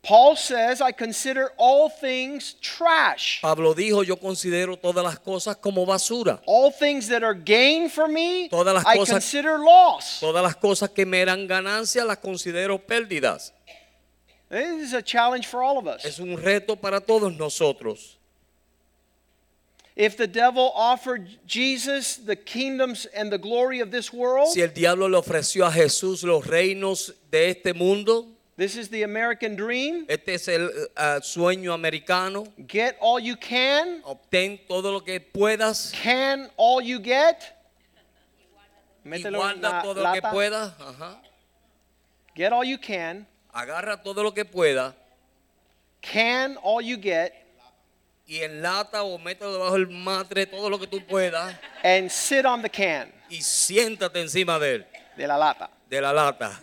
[0.02, 3.40] Paul says, I consider all things trash.
[3.40, 6.40] Pablo dijo, yo considero todas las cosas como basura.
[6.44, 10.18] All things that are gain for me, Todas las I cosas- consider loss.
[10.18, 13.52] Todas las cosas que me eran ganancias las considero pérdidas.
[14.50, 16.04] This is a challenge for all of us.
[16.04, 18.18] Es un reto para todos nosotros.
[19.94, 24.68] If the devil offered Jesus the kingdoms and the glory of this world, Si el
[24.72, 28.26] diablo le ofreció a Jesús los reinos de este mundo,
[28.56, 30.06] this is the American dream.
[30.08, 32.44] este es el eh, sueño americano.
[32.66, 37.42] Get all you can, Obtén todo lo que puedas can all you get.
[39.04, 40.30] y guarda todo lo que lata.
[40.30, 40.72] puedas.
[40.80, 41.20] Ajá.
[42.34, 44.94] Get all you can, Agarra todo lo que pueda
[46.00, 47.41] can all you get,
[48.32, 52.62] y enlata o mételo debajo del matre todo lo que tú puedas and sit on
[52.62, 54.86] the can y siéntate encima de él,
[55.18, 55.68] de la lata.
[55.90, 56.58] de la lata.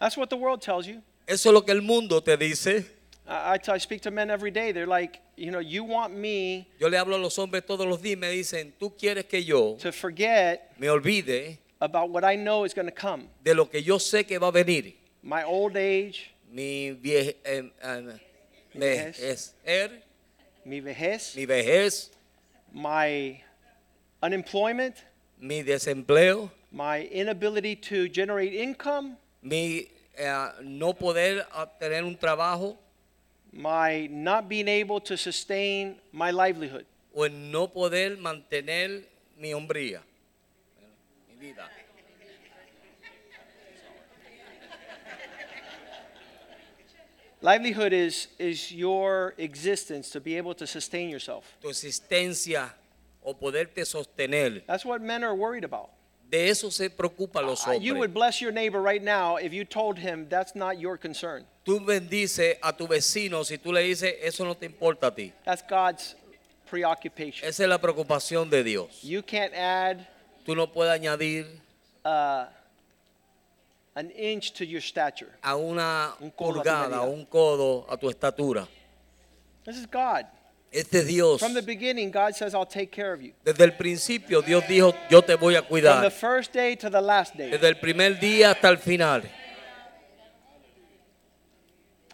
[0.00, 1.02] That's what the world tells you.
[1.26, 2.86] Eso es lo que el mundo te dice.
[3.28, 4.72] I, I, speak to men every day.
[4.72, 8.00] They're like, you know, you want me Yo le hablo a los hombres todos los
[8.00, 12.64] días me dicen, tú quieres que yo to forget me olvide about what I know
[12.64, 13.28] is going to come.
[13.44, 14.94] de lo que yo sé que va a venir.
[15.22, 18.18] My old age, Mi vie- eh, eh,
[18.74, 19.18] vejez.
[19.18, 20.02] vejecer,
[20.66, 22.10] mi vejez, mi vejez,
[22.72, 23.42] my
[24.22, 24.96] unemployment,
[25.38, 32.76] mi desempleo, my inability to generate income, mi eh, no poder obtener un trabajo.
[33.54, 36.84] My not being able to sustain my livelihood.
[37.14, 39.04] o el no poder mantener
[39.38, 40.02] mi hombría,
[41.28, 41.66] mi vida.
[47.42, 51.44] Livelihood is, is your existence to be able to sustain yourself.
[51.60, 52.70] Tu existencia
[53.24, 54.62] o poderte sostener.
[54.66, 55.90] That's what men are worried about.
[56.30, 59.64] De eso se preocupan los Uh, You would bless your neighbor right now if you
[59.64, 61.44] told him that's not your concern.
[61.66, 65.32] Tú bendices a tu vecino si tú le dices eso no te importa a ti.
[65.44, 66.14] That's God's
[66.70, 67.46] preoccupation.
[67.46, 69.00] Esa es la preocupación de Dios.
[69.02, 70.06] You can't add
[70.46, 71.46] Tú no puedes añadir
[72.04, 72.46] uh,
[73.94, 75.30] an inch to your stature.
[75.42, 78.66] a una Un a pulgada o un codo a tu estatura.
[79.64, 80.26] This is God.
[80.72, 81.38] Este es Dios.
[81.38, 83.32] From the beginning, God says, I'll take care of you.
[83.44, 86.10] Desde el principio Dios dijo, yo te voy a From the cuidar.
[86.12, 87.50] first day to the last day.
[87.50, 89.22] Desde el primer día hasta el final.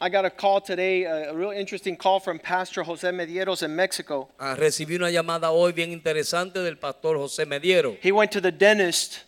[0.01, 3.75] I got a call today, a, a real interesting call from Pastor Jose Medieros in
[3.75, 4.29] Mexico.
[4.39, 7.97] Ah, recibí una llamada hoy bien interesante del pastor José Mediero.
[8.01, 9.25] He went to the dentist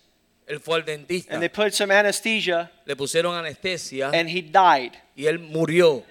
[0.50, 1.32] Él fue al dentista.
[1.32, 4.92] and they put some anesthesia Le pusieron anestesia and he died.
[5.16, 6.02] y él murió.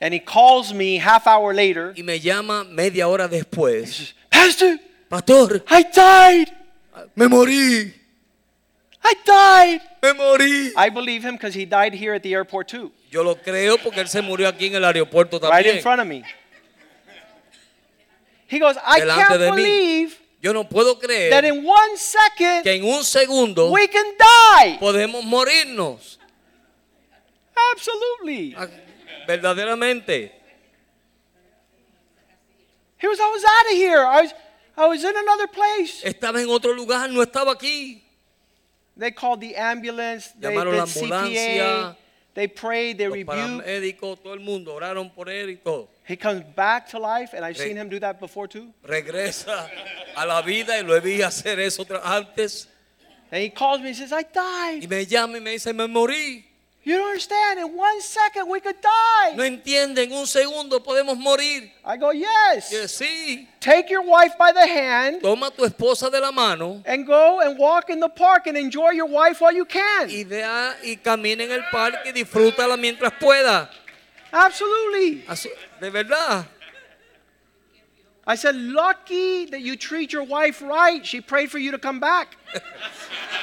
[0.00, 1.94] And he calls me half hour later.
[1.96, 4.12] Y me llama media hora después.
[4.30, 4.78] Pastor,
[5.08, 6.52] Pastor, I died.
[7.14, 7.94] me morí.
[9.04, 9.80] I died.
[10.02, 10.72] Me morí.
[10.76, 14.00] I believe him because he died here at the airport too, Yo lo creo porque
[14.00, 15.52] él se murió aquí en el aeropuerto también.
[15.52, 16.24] right in front of me.
[18.48, 20.12] He goes, I Delante can't de mí.
[20.42, 24.76] Yo no puedo that creer in one second que en un segundo we can die.
[24.80, 26.18] podemos morirnos.
[27.72, 28.54] Absolutely.
[28.56, 28.66] Ah,
[29.26, 30.32] Verdaderamente.
[32.98, 34.04] He was, I was out of here.
[34.04, 34.34] I was,
[34.76, 36.02] I was in another place.
[36.04, 38.00] Estaba en otro lugar, no estaba aquí.
[38.96, 40.32] They called the ambulance.
[40.38, 41.22] They Llamaron did la CPA.
[41.22, 41.96] ambulancia.
[42.34, 42.98] They prayed.
[42.98, 43.26] They Los rebuked.
[43.62, 45.88] paramédicos, todo el mundo oraron por él y todo.
[46.04, 48.72] He comes back to life, and I've Re- seen him do that before too.
[48.84, 49.68] Regresa
[50.16, 52.66] a la vida y lo vi hacer eso otra- antes.
[53.30, 54.90] And he calls me and says, I Y died.
[54.90, 56.44] me llama y me dice, me morí.
[56.84, 57.60] You don't understand.
[57.60, 59.36] In one second, we could die.
[59.36, 61.70] No entiende, en un segundo podemos morir.
[61.84, 62.72] I go, yes.
[62.72, 66.82] Yo, sí, Take your wife by the hand toma a tu esposa de la mano
[66.84, 70.10] and go and walk in the park and enjoy your wife while you can.
[70.10, 73.70] y vea y camina en el parque y disfrútala mientras pueda.
[74.32, 75.24] Absolutely.
[75.80, 76.46] De verdad.
[78.24, 81.04] I said, lucky that you treat your wife right.
[81.04, 82.36] She prayed for you to come back.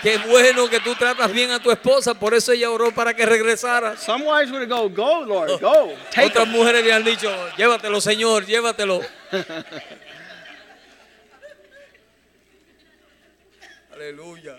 [0.01, 3.25] Qué bueno que tú tratas bien a tu esposa, por eso ella oró para que
[3.25, 3.99] regresaras.
[3.99, 5.93] Some wives would go, go, Lord, go.
[6.11, 9.01] Take Otras mujeres le han dicho, llévatelo, Señor, llévatelo.
[13.93, 14.55] Aleluya.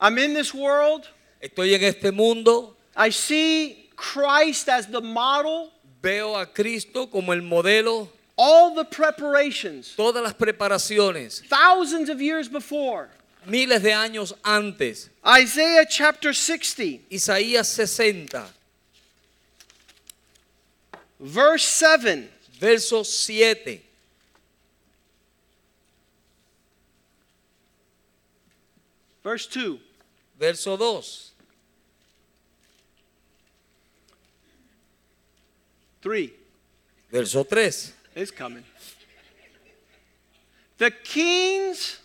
[0.00, 1.06] I'm in this world.
[1.42, 5.70] Estoy en este mundo, I see Christ as the model.
[6.02, 12.48] veo a Cristo como el modelo, All the preparations, todas las preparaciones, thousands of years
[12.48, 13.10] before.
[13.46, 15.10] miles de años antes.
[15.26, 18.46] Isaiah chapter 60, Isaías 60,
[21.20, 22.28] verse 7.
[22.58, 23.82] verso 7.
[29.22, 29.78] Verse 2.
[30.38, 31.29] Verso 2,
[36.02, 36.32] 3.
[37.10, 37.92] verso 3.
[38.16, 38.64] It's coming.
[40.78, 41.98] The kings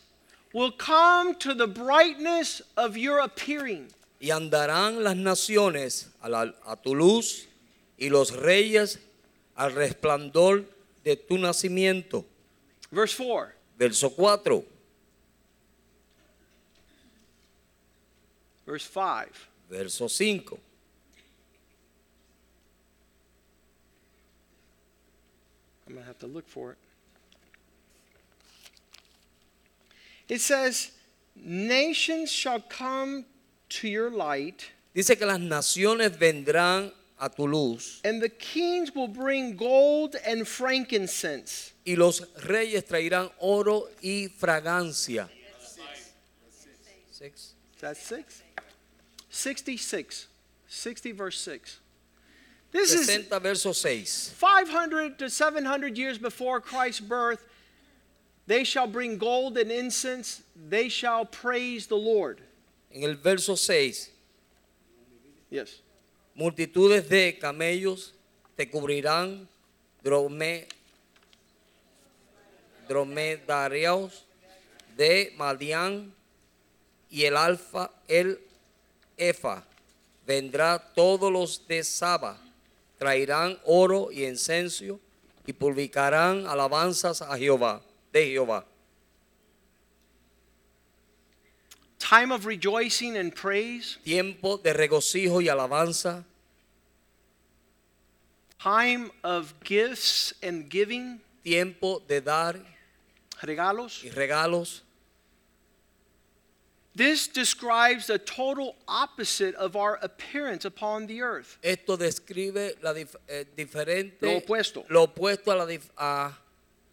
[0.53, 3.87] will come to the brightness of your appearing.
[4.21, 7.47] Y andarán las naciones a, la- a tu luz
[7.99, 8.97] y los reyes
[9.55, 10.65] al resplandor
[11.03, 12.25] de tu nacimiento.
[12.91, 13.51] Verse 4.
[13.77, 14.63] Verso 4,
[18.65, 19.29] Verse 5.
[19.69, 20.59] verso 5.
[25.87, 26.77] I'm going to have to look for it.
[30.27, 30.91] It says,
[31.35, 33.25] Nations shall come
[33.69, 39.07] to your light, Dice que las naciones vendrán a tu luz and the kings will
[39.07, 41.73] bring gold and frankincense.
[41.85, 45.27] y los reyes traerán oro y fragancia.
[47.11, 47.53] Six.
[47.75, 48.43] Is that 6?
[49.29, 50.27] 66.
[50.67, 51.79] 60 verse 6.
[52.71, 54.31] This is 60 verso 6.
[54.35, 57.45] 500 to 700 years before Christ's birth.
[58.47, 60.41] They shall bring gold and incense.
[60.69, 62.41] They shall praise the Lord.
[62.91, 64.09] En el verso 6,
[65.49, 65.79] Yes.
[66.37, 68.11] multitudes de camellos
[68.57, 69.47] te cubrirán,
[70.03, 70.67] drome-
[72.87, 74.23] dromedarios
[74.95, 76.13] de Madián
[77.09, 78.39] y el alfa, el
[79.17, 79.63] efa.
[80.25, 82.37] Vendrá todos los de Saba,
[83.05, 84.99] traerán oro y incenso
[85.45, 87.79] y publicarán alabanzas a Jehová,
[88.11, 88.65] de Jehová.
[91.99, 93.99] Time of rejoicing and praise.
[94.03, 96.23] Tiempo de regocijo y alabanza,
[98.59, 101.21] Time of gifts and giving.
[101.43, 102.59] tiempo de dar
[103.43, 104.03] Regalos.
[104.03, 104.81] y regalos.
[106.95, 111.57] This describes the total opposite of our appearance upon the earth.
[111.61, 114.85] Esto describe la dif- eh, diferente, Lo opuesto.
[114.89, 116.31] lo opuesto a, la dif- a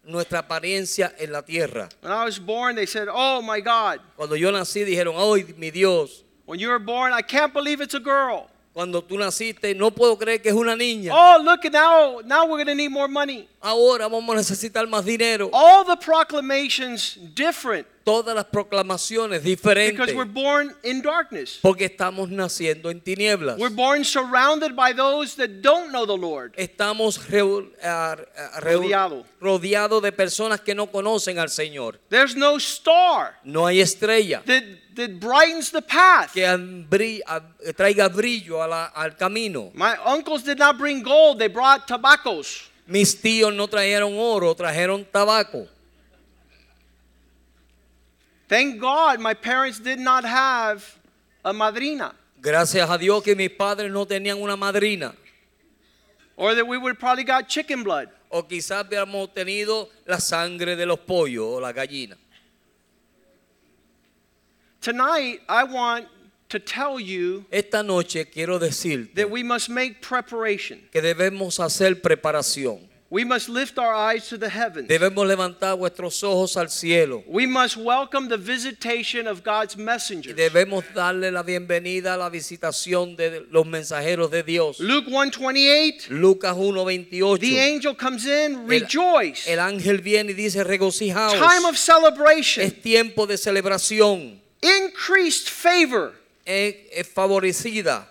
[0.05, 1.87] nuestra apariencia en la tierra.
[2.01, 4.01] When I was born, they said, Oh my God.
[4.17, 6.23] Cuando yo nací dijeron, ¡ay, mi Dios!
[6.45, 8.49] When you were born, I can't believe it's a girl.
[8.73, 11.13] Cuando tú naciste, no puedo creer que es una niña.
[11.13, 13.47] Oh, look, now, now we're going to need more money.
[13.61, 15.49] Ahora vamos a necesitar más dinero.
[15.53, 20.13] All the proclamations different Todas las proclamaciones because diferentes.
[20.13, 21.59] we're born in darkness.
[21.61, 23.57] Porque estamos naciendo en tinieblas.
[23.57, 26.53] We're born surrounded by those that don't know the Lord.
[26.57, 27.17] Estamos
[28.59, 29.23] Rodeado.
[29.39, 31.97] rodeados de personas que no conocen al Señor.
[32.09, 34.43] There's no star No hay estrella
[34.95, 36.33] that brightens the path.
[36.33, 36.43] que
[37.73, 39.71] traiga brillo a la- al camino.
[39.73, 42.69] My uncles did not bring gold, they brought tobaccos.
[42.87, 45.67] Mis tíos no trajeron oro, trajeron tabaco.
[48.47, 50.83] Thank God my parents did not have
[51.43, 55.15] a madrina, Gracias a Dios que mis padres no tenían una madrina.
[56.35, 58.09] or that we would probably got chicken blood.
[58.31, 62.17] O quizás hubiéramos tenido la sangre de los pollos o la gallina.
[64.83, 66.07] Tonight, I want
[66.49, 70.81] to tell you Esta noche quiero decirte that we must make preparation.
[70.91, 72.89] que debemos hacer preparación.
[73.09, 74.89] We must lift our eyes to the heavens.
[74.89, 77.23] Debemos levantar vuestros ojos al cielo.
[77.27, 80.35] We must welcome the visitation of God's Y messengers.
[80.35, 84.81] debemos darle la bienvenida a la visitación de los mensajeros de Dios.
[84.81, 87.39] Luke 128, Lucas 1:28.
[87.39, 89.47] the angel comes in, rejoice.
[89.47, 91.35] El ángel viene y dice regocijaos.
[91.35, 94.42] Time of celebration, Es tiempo de celebración.
[94.63, 96.13] Increased favor.
[96.45, 98.05] Es, favorecida.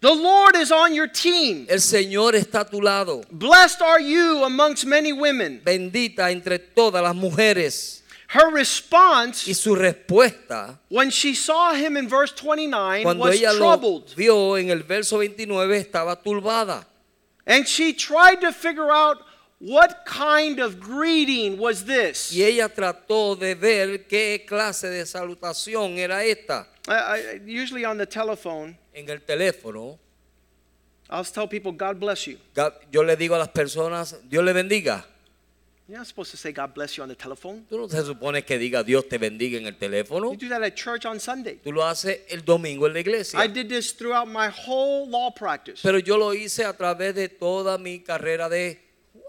[0.00, 1.66] The Lord is on your team.
[1.68, 3.22] El Señor está a tu lado.
[3.30, 5.60] Blessed are you amongst many women.
[5.62, 7.98] Bendita entre todas las mujeres.
[8.28, 13.52] Her response Y su respuesta when she saw him in verse 29 cuando was ella
[13.52, 14.14] lo troubled.
[14.16, 16.86] vio en el verso 29 estaba turbada.
[17.44, 19.18] And she tried to figure out
[19.60, 22.32] what kind of greeting was this.
[22.32, 26.66] Y ella trató de ver qué clase de salutación era esta.
[26.88, 29.98] I, I, usually on the telephone, En el teléfono,
[31.10, 32.38] I'll tell people, God bless you.
[32.54, 35.04] ga- yo le digo a las personas, Dios le bendiga.
[35.88, 37.66] You're not supposed to say God bless you on the telephone.
[37.68, 40.30] Tú no se supone que diga Dios te bendiga en el teléfono.
[40.30, 41.56] You do that at church on Sunday.
[41.64, 43.40] Tú lo haces el domingo en la iglesia.
[43.40, 45.80] I did this throughout my whole law practice.
[45.82, 48.78] Pero yo lo hice a través de toda mi carrera de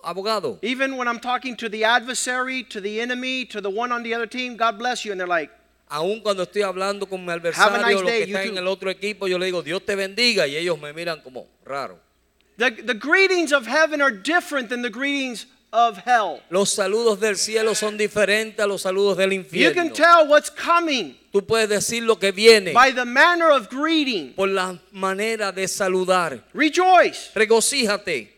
[0.04, 0.58] abogado.
[0.62, 4.14] Even when I'm talking to the adversary, to the enemy, to the one on the
[4.14, 5.12] other team, God bless you.
[5.12, 5.52] And they're like,
[5.90, 9.28] Aún cuando estoy hablando con mi adversario, nice los que están en el otro equipo,
[9.28, 10.48] yo le digo, Dios te bendiga.
[10.48, 12.00] Y ellos me miran como raro.
[12.58, 16.42] the, the greetings of heaven are different than the greetings of hell.
[16.50, 19.70] Los saludos del cielo son diferentes a los saludos del infierno.
[19.70, 23.70] You can tell what's coming Tú puedes decir lo que viene by the manner of
[23.70, 24.34] greeting.
[24.34, 26.44] por la manera de saludar.
[26.54, 27.32] Rejoice.
[27.34, 28.31] Regocíjate.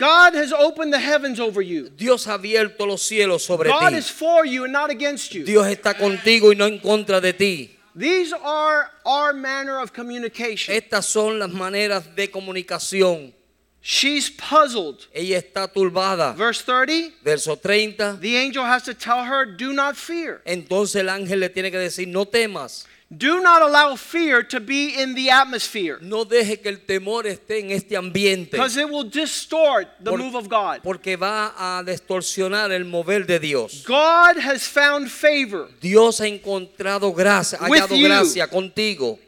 [0.00, 1.90] God has opened the heavens over you.
[1.90, 3.96] Dios ha abierto los cielos sobre God ti.
[3.96, 5.44] is for you and not against you.
[5.44, 7.76] Dios está contigo y no en contra de ti.
[7.94, 10.74] These are our manner of communication.
[10.74, 13.34] Estas son las maneras de comunicación.
[13.82, 15.06] She's puzzled.
[15.14, 16.34] Ella está turbada.
[16.36, 18.18] Verse 30, Verso 30.
[18.20, 20.40] the angel has to tell her, Do not fear.
[20.46, 22.86] Entonces el ángel le tiene que decir, no temas.
[23.12, 27.58] Do not allow fear to be in the atmosphere No deje que el temor esté
[27.58, 28.52] en este ambiente.
[28.52, 30.80] because it will distort the Por- move of God.
[30.84, 33.82] Porque va a distorsionar el mover de Dios.
[33.84, 35.68] God has found favor.
[35.80, 38.06] Dios ha encontrado gracia, hallado you.
[38.06, 39.18] gracia contigo.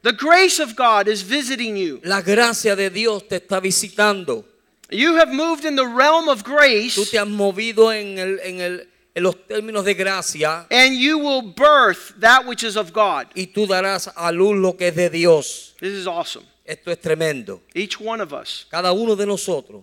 [0.00, 2.00] The grace of God is visiting you.
[2.02, 4.46] La gracia de Dios te está visitando.
[4.90, 6.94] You have moved in the realm of grace.
[6.94, 8.88] Tú te has movido en, el- en el-
[9.18, 13.26] en los términos de gracia and you will birth that which is of God.
[13.34, 15.74] y tú darás a luz lo que es de Dios.
[15.80, 16.46] This is awesome.
[16.64, 17.60] Esto es tremendo.
[17.74, 19.82] Each one of us Cada uno de nosotros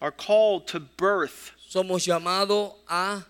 [0.00, 3.24] are called to birth somos llamados a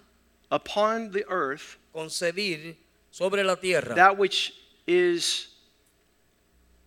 [0.50, 2.74] upon the earth concebir
[3.12, 4.52] sobre la tierra that which
[4.86, 5.48] is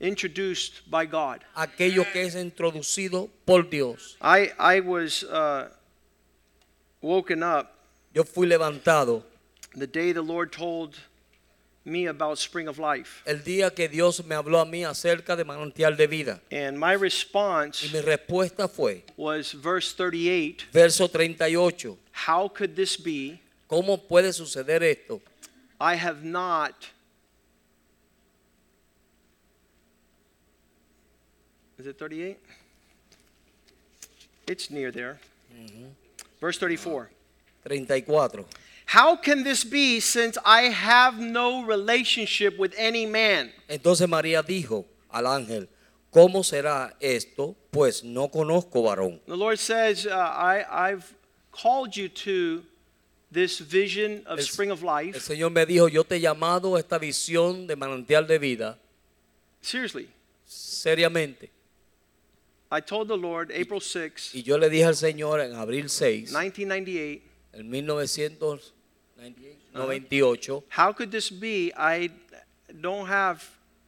[0.02, 1.46] introduced by God.
[1.56, 4.18] aquello que es introducido por Dios.
[4.22, 5.70] I, I was uh,
[7.02, 7.79] woken up
[8.20, 9.24] yo fui levantado
[9.78, 10.98] the day the Lord told
[11.86, 13.24] me about Spring of Life.
[13.26, 16.42] el día que Dios me habló a mí acerca de manantial de vida.
[16.52, 21.98] And my response Y mi respuesta fue, was verse 38 verso 38,
[22.28, 23.40] How could this be?
[23.70, 25.22] ¿cómo puede suceder esto?
[25.80, 26.74] I have not
[31.78, 32.38] Is it 38?
[34.48, 35.18] It's near there.
[36.42, 37.10] Verse 34.
[37.74, 38.44] 34.
[38.88, 43.52] How can this be since I have no relationship with any man?
[43.70, 45.68] Entonces María dijo al ángel,
[46.12, 47.56] ¿cómo será esto?
[47.72, 49.22] Pues no conozco varón.
[49.28, 51.14] The Lord says, uh, I, I've
[51.52, 52.64] called you to
[53.32, 55.20] this vision of El- spring of El life.
[55.20, 58.80] Señor me dijo, yo te he llamado a esta visión de manantial de vida,
[59.62, 60.10] Seriously.
[60.48, 61.52] seriamente.
[62.72, 66.32] I told the Lord April 6, Y yo le dije al Señor en abril 6,
[66.32, 67.22] 1998,
[67.54, 71.72] en 1998, how could this be?
[71.76, 72.10] I
[72.82, 73.44] don't have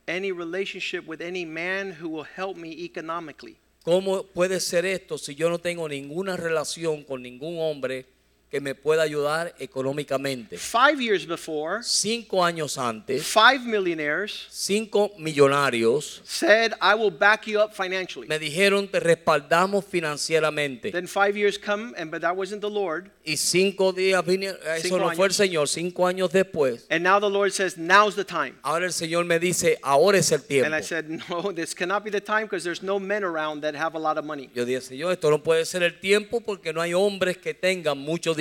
[0.07, 3.57] any relationship with any man who will help me economically.
[3.84, 8.05] ¿cómo puede ser esto si yo no tengo ninguna relación con ningún hombre
[8.51, 10.57] que me pueda ayudar económicamente?
[10.57, 17.61] Five years before, Cinco años antes, five millionaires cinco millonarios said, I will back you
[17.61, 18.27] up financially.
[18.27, 20.91] me dijeron te respaldamos financieramente.
[20.91, 23.09] Then five years come, and but that wasn't the Lord.
[23.23, 25.31] Y cinco días vine, eso no fue el.
[25.31, 26.85] Señor, cinco años después.
[26.89, 28.55] And now the Lord says, now's the time.
[28.63, 30.65] Ahora el Señor me dice, ahora es el tiempo.
[30.65, 33.75] And I said, no, this cannot be the time because there's no men around that
[33.75, 34.49] have a lot of money.
[34.53, 37.97] Yo dije, Señor, esto no puede ser el tiempo porque no hay hombres que tengan
[37.97, 38.40] mucho dinero.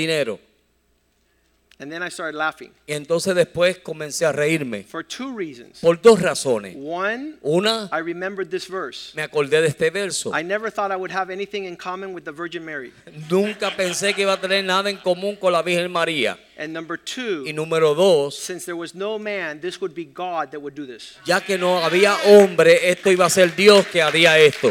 [1.82, 5.78] And then I started laughing Y entonces después comencé a reírme for two reasons.
[5.80, 6.76] por dos razones.
[6.76, 9.14] One, Una, I remembered this verse.
[9.16, 10.30] me acordé de este verso.
[10.34, 12.92] I never thought I would have anything in common with the Virgin Mary.
[13.30, 16.38] Nunca pensé que iba a tener nada en común con la Virgen María.
[16.58, 20.50] And number two, Y número dos, since there was no man, this would be God
[20.50, 21.16] that would do this.
[21.24, 24.70] ya que no había hombre, esto iba a ser Dios que haría esto.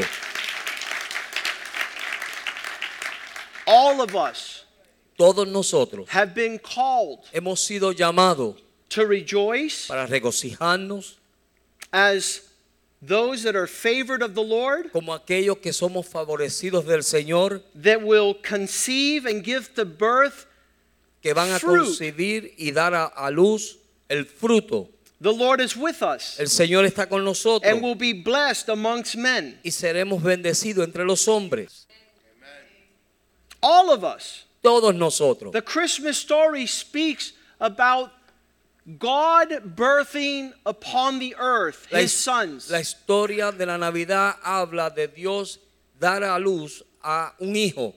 [3.66, 4.59] All of us
[5.20, 8.56] Todos nosotros have been called hemos sido llamados
[8.88, 11.18] to rejoice para regocijarnos
[11.92, 12.42] as
[13.02, 18.02] those that are favored of the Lord, como aquellos que somos favorecidos del Señor, that
[18.02, 20.46] will conceive and give to birth.
[21.22, 21.84] que van a Fruit.
[21.84, 23.78] concebir y dar a, a luz
[24.10, 24.88] el fruto.
[25.22, 29.18] The Lord is with us El Señor está con nosotros and will be blessed amongst
[29.18, 29.60] men.
[29.66, 31.88] y seremos bendecidos entre los hombres.
[33.62, 34.46] All of us.
[34.62, 35.52] Todos nosotros.
[35.54, 38.12] The Christmas story speaks about
[38.98, 42.70] God birthing upon the earth La, his sons.
[42.72, 45.60] la historia de la Navidad habla de Dios
[46.00, 47.94] dar a luz a un hijo.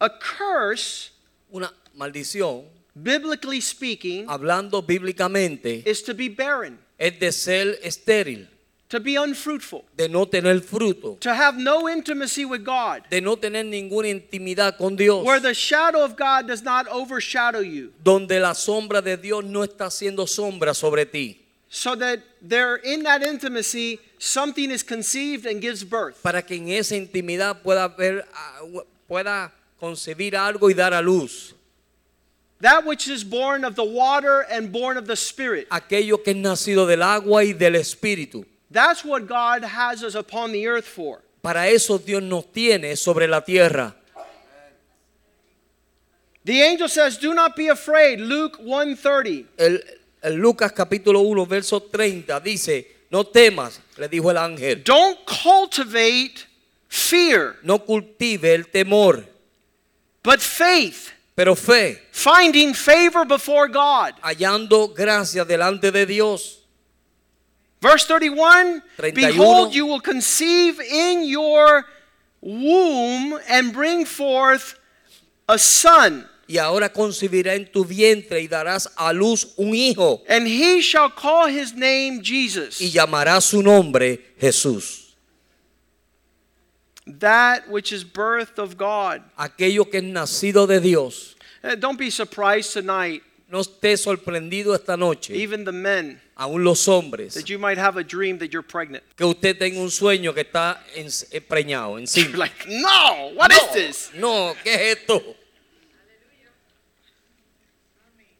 [0.00, 1.10] A curse,
[1.52, 2.64] Una maldición,
[2.94, 8.46] biblically speaking, hablando bíblicamente, is to be barren, es de ser estéril,
[8.88, 13.36] to be unfruitful, de no tener fruto, to have no intimacy with God, de no
[13.36, 18.40] tener ninguna intimidad con Dios, where the shadow of God does not overshadow you, donde
[18.40, 23.22] la sombra de Dios no está haciendo sombra sobre ti, so that there in that
[23.22, 26.22] intimacy something is conceived and gives birth.
[26.22, 31.54] para que en esa intimidad pueda ver, ah, pueda concebir algo y dar a luz.
[32.60, 35.68] That which is born of the water and born of the Spirit.
[35.70, 38.46] Aquello que es nacido del agua y del espíritu.
[38.76, 41.22] That's what God has us upon the earth for.
[41.42, 43.94] Para eso Dios nos tiene sobre la tierra.
[46.44, 49.46] The angel says, "Do not be afraid." Luke 1:30.
[49.56, 49.80] El,
[50.22, 56.44] el Lucas capítulo 1, verso 30 dice, no temas, le dijo el ángel, Don't cultivate
[56.86, 59.24] fear, no cultive el temor,
[60.22, 64.12] but faith, pero fe, finding favor before God.
[64.22, 66.65] hallando gracia delante de Dios.
[67.80, 69.14] Verse 31 31.
[69.32, 71.84] Behold, you will conceive in your
[72.40, 74.78] womb and bring forth
[75.48, 80.46] a son, Y ahora concebirá en tu vientre y darás a luz un hijo and
[80.46, 82.80] he shall call his name Jesus.
[82.80, 85.14] y llamará su nombre Jesús.
[87.06, 89.22] That which is birth of God.
[89.38, 91.34] Aquello que es nacido de Dios.
[91.62, 96.86] Uh, Don't be surprised tonight, No esté sorprendido esta noche, even the men, aún los
[96.88, 99.04] hombres, that you might have a dream that you're pregnant.
[99.16, 101.06] que usted tenga un sueño que está en-
[101.42, 102.36] preñado, You're encima.
[102.38, 104.10] like, no, what is this?
[104.14, 105.22] No, ¿qué es esto?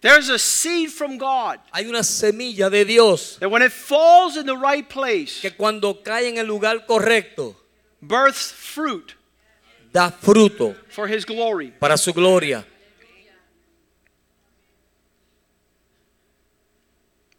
[0.00, 4.46] There's a seed from God Hay una semilla de Dios that when it falls in
[4.46, 7.56] the right place, que cuando cae en el lugar correcto
[8.02, 9.14] births fruit
[9.92, 11.72] da fruto for his glory.
[11.80, 12.64] para su gloria.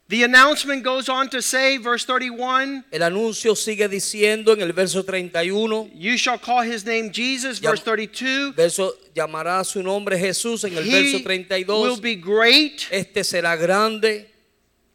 [0.08, 5.02] The announcement goes on to say, verse 31, El anuncio sigue diciendo en el verso
[5.02, 8.54] 31, you shall call his name Jesus, verse 32.
[8.56, 12.00] verso llamará su nombre Jesús en el He verso will 32.
[12.00, 12.86] be great.
[12.90, 14.30] Este será grande.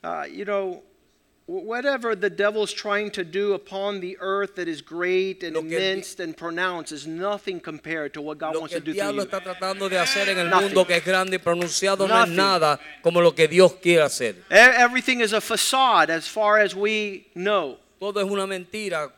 [0.04, 0.82] Uh, you know,
[1.46, 5.78] whatever the devil's trying to do upon the earth that is great and Lo que
[5.78, 9.30] immense and pronounced is nothing compared to what God wants to do through diablo you.
[9.30, 10.68] está tratando de hacer en el Nothing.
[10.68, 12.36] mundo que es grande y pronunciado no es Nothing.
[12.36, 14.36] nada como lo que Dios quiere hacer.
[14.50, 17.78] Everything is a facade as far as we know.
[18.00, 19.12] Todo es una mentira.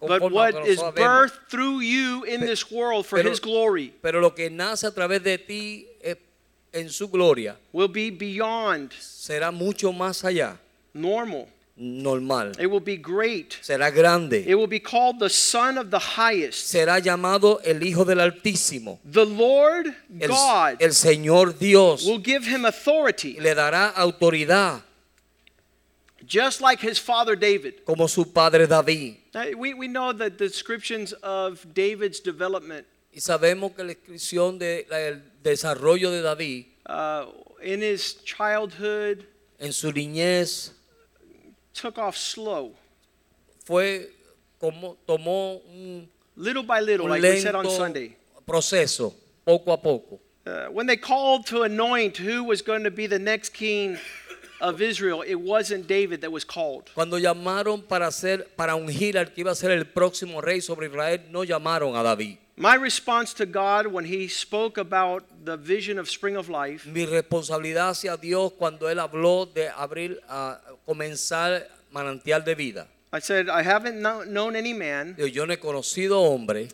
[0.00, 3.92] But what lo que is birthed through you in this world for pero- his glory
[4.02, 6.16] Pero lo que nace a través de ti eh,
[6.74, 10.58] en su gloria will be beyond será mucho más allá,
[10.94, 11.48] normal.
[11.76, 12.52] normal.
[12.58, 13.58] It will be great.
[13.62, 14.44] Será grande.
[14.46, 16.72] It will be called the Son of the Highest.
[16.72, 18.98] Será llamado el Hijo del Altísimo.
[19.04, 19.86] The Lord
[20.20, 24.82] El, God el Señor Dios will give him authority, le dará autoridad
[26.26, 27.84] just like his father David.
[27.84, 29.16] como su padre David.
[29.34, 35.22] Now, we, we know the descriptions of David's development Y sabemos que la descripción del
[35.42, 37.26] desarrollo de David uh,
[37.62, 39.26] in his childhood
[39.58, 40.72] en su niñez
[41.74, 42.72] took off slow,
[43.64, 44.08] fue
[44.60, 48.16] como tomó un, little by little, like we said on Sunday.
[48.46, 49.14] proceso,
[49.44, 50.20] poco a poco.
[50.44, 53.96] Uh, when they called to anoint who was going to be the next king
[54.60, 56.90] of Israel, it wasn't David that was called.
[56.94, 60.86] Cuando llamaron para hacer, para ungir al que iba a ser el próximo rey sobre
[60.86, 62.38] Israel, no llamaron a David.
[62.56, 67.06] My response to God when He spoke about the vision of Spring of Life Mi
[67.06, 72.86] responsabilidad hacia Dios cuando él habló de abrir a comenzar manantial de vida.
[73.12, 76.68] I said, I haven't kno- known any man, Yo no he conocido hombre,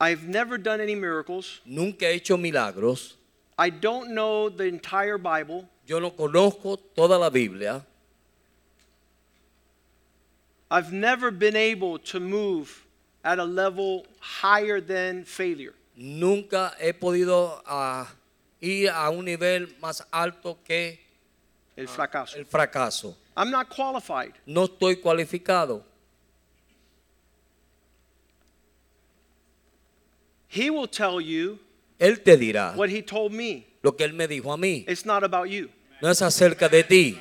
[0.00, 3.16] I've never done any miracles, nunca he hecho milagros,
[3.58, 7.84] I don't know the entire Bible, yo no conozco toda la Biblia,
[10.70, 12.84] I've never been able to move
[13.24, 15.74] at a level higher than failure.
[15.96, 18.06] nunca he podido ah,
[18.60, 20.98] ir a un nivel más alto que
[21.76, 22.36] El fracaso.
[22.38, 23.16] el fracaso.
[23.36, 24.32] I'm not qualified.
[24.46, 25.84] No estoy cualificado.
[30.48, 31.58] He will tell you
[31.98, 33.66] Él te dirá what He told me.
[33.82, 34.84] lo que él me dijo a mí.
[34.88, 35.68] It's not about you,
[36.00, 37.08] No es acerca de ti.
[37.08, 37.18] it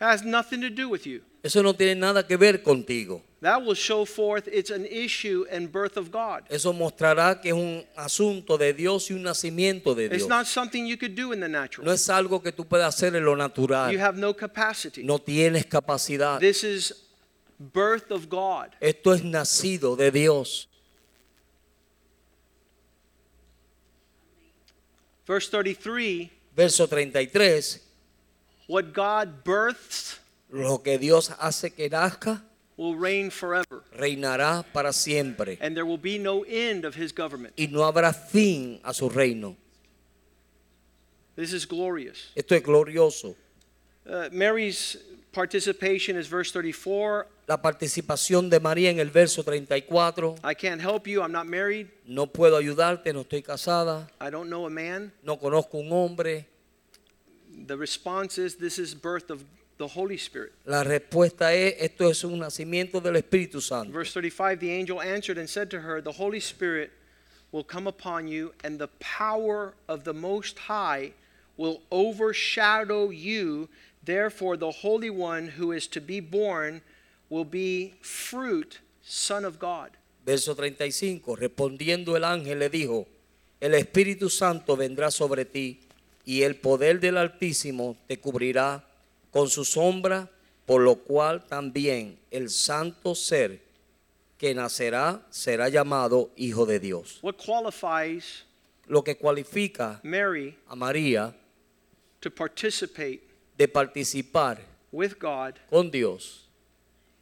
[0.00, 1.22] has nothing to do with you.
[1.42, 3.22] Eso no tiene nada que ver contigo.
[3.42, 6.44] That will show forth it's an issue and birth of God.
[6.50, 10.22] Eso mostrará que es un asunto de Dios y un nacimiento de Dios.
[10.22, 11.86] It's not something you could do in the natural.
[11.86, 13.90] No es algo que tú puedas hacer en lo natural.
[13.90, 15.02] You have no capacity.
[15.02, 16.38] No tienes capacidad.
[16.38, 16.92] This is
[17.58, 18.74] birth of God.
[18.78, 20.68] Esto es nacido de Dios.
[25.26, 27.80] Verse 33 Verso 33.
[28.66, 30.18] what God births
[30.50, 32.42] Lo que Dios hace que nazca,
[32.80, 35.58] will reign forever, reinará para siempre.
[35.60, 37.52] and there will be no end of his government.
[37.58, 39.54] Y no habrá fin a su reino.
[41.36, 42.32] This is glorious.
[42.34, 43.36] Esto es glorioso.
[44.06, 44.96] Uh, Mary's
[45.32, 47.26] participation is verse 34.
[47.46, 50.36] La participación de María en el verso 34.
[50.42, 51.20] I can't help you.
[51.22, 51.88] I'm not married.
[52.06, 55.12] No puedo ayudarte, no estoy casada, I don't know a man.
[55.22, 56.46] no conozco un hombre.
[57.66, 59.44] The response is this is birth of
[59.80, 60.52] the Holy Spirit.
[60.66, 63.90] La respuesta es, esto es un nacimiento del Espíritu Santo.
[63.90, 66.92] Verse 35 The angel answered and said to her, The Holy Spirit
[67.50, 71.12] will come upon you, and the power of the Most High
[71.56, 73.68] will overshadow you.
[74.04, 76.82] Therefore, the Holy One who is to be born
[77.30, 79.96] will be fruit, Son of God.
[80.26, 81.36] Verso 35.
[81.36, 83.06] Respondiendo el ángel le dijo,
[83.60, 85.80] el Espíritu Santo vendrá sobre ti
[86.26, 88.84] y el poder del Altísimo te cubrirá
[89.32, 90.28] con su sombra,
[90.66, 93.60] por lo cual también el santo ser
[94.38, 97.18] que nacerá será llamado Hijo de Dios.
[97.22, 98.44] What qualifies
[98.86, 101.32] Lo que cualifica Mary a María
[102.20, 103.20] to participate
[103.56, 104.58] de participar
[104.90, 106.48] with God con Dios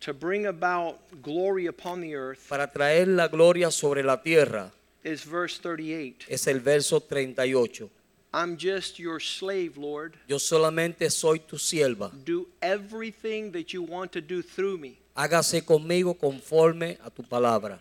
[0.00, 4.70] to bring about glory upon the earth para traer la gloria sobre la tierra
[5.02, 6.26] is verse 38.
[6.28, 7.90] es el verso 38.
[8.32, 10.16] I'm just your slave, Lord.
[10.26, 12.10] Yo solamente soy tu sierva.
[12.24, 14.98] Do everything that you want to do through me.
[15.16, 17.78] Hágase conmigo conforme a tu palabra.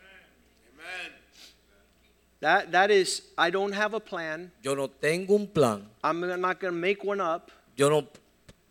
[2.40, 4.52] That, that is, I don't have a plan.
[4.62, 5.84] Yo no tengo un plan.
[6.04, 7.52] I'm not going to make one up.
[7.76, 8.08] Yo no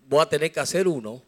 [0.09, 1.21] voy a tener que hacer uno.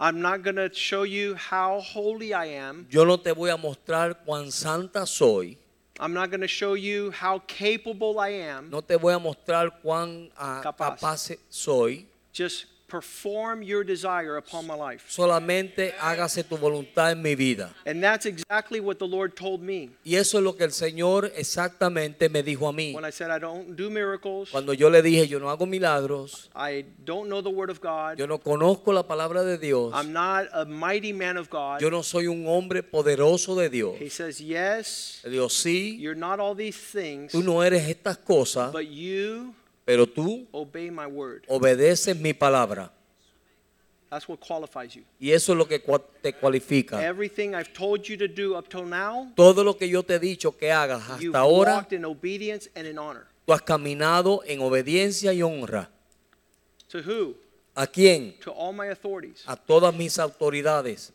[0.00, 2.86] I'm not going to show you how holy I am.
[2.90, 5.56] Yo no te voy a mostrar cuán santa soy.
[5.98, 8.70] I'm not going to show you how capable I am.
[8.70, 11.00] No te voy a mostrar cuán ah, Capaz.
[11.00, 12.06] capaz soy.
[12.32, 15.04] Just perform your desire upon my life.
[15.08, 17.74] Solamente hágase tu voluntad en mi vida.
[17.84, 21.32] And that's exactly what the Lord told me Y eso es lo que el Señor
[21.36, 22.94] exactamente me dijo a mí.
[22.94, 24.50] when I said I don't do miracles.
[24.50, 28.18] Cuando yo le dije, yo no hago milagros, I don't know the word of God.
[28.18, 31.80] yo no conozco la palabra de Dios, I'm not a mighty man of God.
[31.80, 33.96] yo no soy un hombre poderoso de Dios.
[33.98, 38.72] He says, Yes, digo, sí, you're not all these things, tú no eres estas cosas,
[38.72, 39.54] but you
[39.86, 41.44] pero tú obey my word.
[41.48, 42.92] obedeces mi palabra.
[44.10, 45.02] That's what qualifies you.
[45.18, 45.80] Y eso es lo que
[46.22, 47.02] te cualifica.
[47.02, 50.18] Everything I've told you to do up till now, Todo lo que yo te he
[50.18, 53.26] dicho que hagas you've hasta ahora, walked in obedience and in honor.
[53.46, 55.88] tú has caminado en obediencia y honra.
[56.88, 57.34] To who?
[57.74, 58.34] ¿A quién?
[58.40, 59.42] To all my authorities.
[59.46, 61.12] A todas mis autoridades.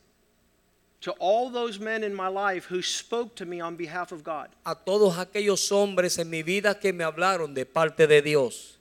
[1.02, 4.50] To all those men in my life who spoke to me on behalf of God.
[4.66, 8.78] A todos aquellos hombres en mi vida que me hablaron de parte de Dios.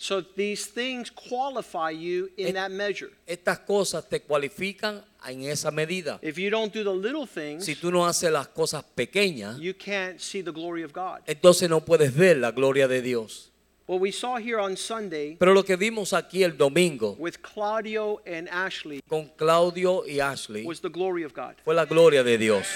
[0.00, 3.10] So these things qualify you in that measure.
[3.26, 6.20] Estas cosas te cualifican en esa medida.
[6.22, 9.74] If you don't do the little things, Si tú no haces las cosas pequeñas, you
[9.74, 11.22] can't see the glory of God.
[11.26, 13.47] entonces no puedes ver la gloria de Dios.
[13.88, 18.20] What we saw here on Sunday Pero lo que vimos aquí el domingo with Claudio
[18.26, 21.54] and Ashley con Claudio y Ashley was the glory of God.
[21.64, 22.66] fue la gloria de Dios.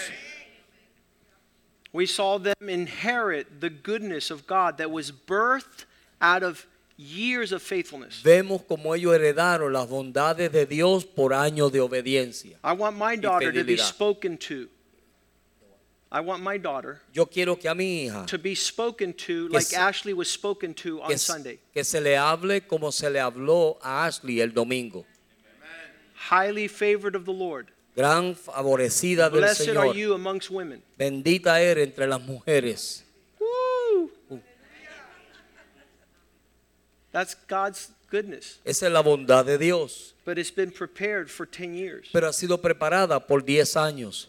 [1.93, 5.85] We saw them inherit the goodness of God that was birthed
[6.23, 8.23] out of years of faithfulness.
[8.23, 12.57] Vemos como ellos heredaron las bondades de Dios por años de obediencia.
[12.65, 14.67] I want my daughter to be spoken to.
[16.15, 19.55] I want my daughter Yo quiero que a mi hija to be spoken to Que
[19.55, 21.59] like se- Ashley was spoken to on que, Sunday.
[21.73, 25.07] que se le hable como se le habló a Ashley el domingo.
[26.31, 27.69] Highly favored of the Lord.
[27.97, 29.95] Gran favorecida del Blessed are Señor.
[29.97, 30.83] you amongst women.
[30.99, 33.05] Bendita eres entre las mujeres.
[33.41, 34.11] Woo!
[37.11, 38.59] That's God's goodness.
[38.65, 40.15] Esa es la bondad de Dios.
[40.25, 42.09] But it's been prepared for 10 years.
[42.13, 44.29] Pero ha sido preparada por 10 años.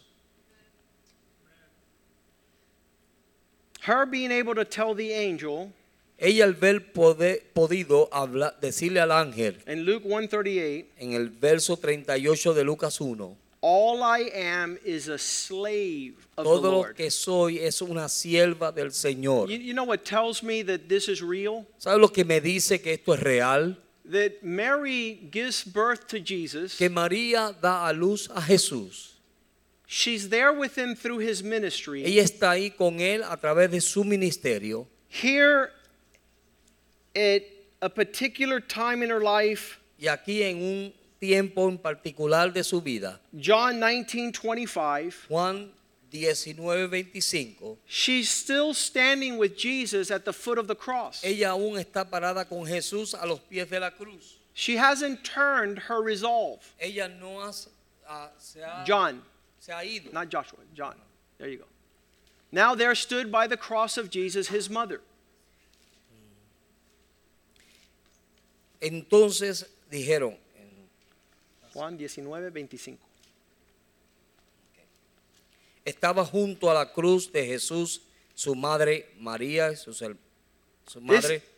[3.85, 5.71] Her being able to tell the angel
[6.17, 11.75] Ella al ver poder, podido hablar, decirle al ángel in Luke 138, en el verso
[11.75, 16.95] 38 de Lucas 1, all I am is a slave of the todo lo Lord.
[16.95, 19.49] que soy es una sierva del Señor.
[19.49, 21.65] You, you know what tells me that this is real?
[21.77, 23.75] ¿Sabe lo que me dice que esto es real?
[24.05, 26.77] That Mary gives birth to Jesus.
[26.77, 29.12] Que María da a luz a Jesús.
[29.95, 32.03] She's there with him through his ministry.
[32.03, 34.87] Ella está ahí con él a través de su ministerio.
[35.07, 35.69] Here
[37.15, 37.43] at
[37.79, 42.81] a particular time in her life, Y aquí en un tiempo en particular de su
[42.81, 45.71] vida, John 19:25, Juan
[46.09, 51.23] 19, 25, she's still standing with Jesus at the foot of the cross.
[51.23, 54.39] ella aún está parada con Jesús a los pies de la cruz.
[54.55, 56.73] She hasn't turned her resolve.
[56.79, 57.51] Ella no ha,
[58.09, 59.21] ah, se, ha, John,
[59.63, 60.11] se ha ido.
[60.11, 60.95] not Joshua, John.
[61.37, 61.65] There you go.
[62.51, 64.99] Now there stood by the cross of Jesus his mother.
[68.81, 70.37] Entonces dijeron,
[71.73, 72.97] Juan 19:25.
[75.85, 78.01] estaba junto a la cruz de Jesús
[78.35, 79.69] su madre María
[80.01, 80.17] her-
[80.87, 81.39] su madre.
[81.39, 81.52] This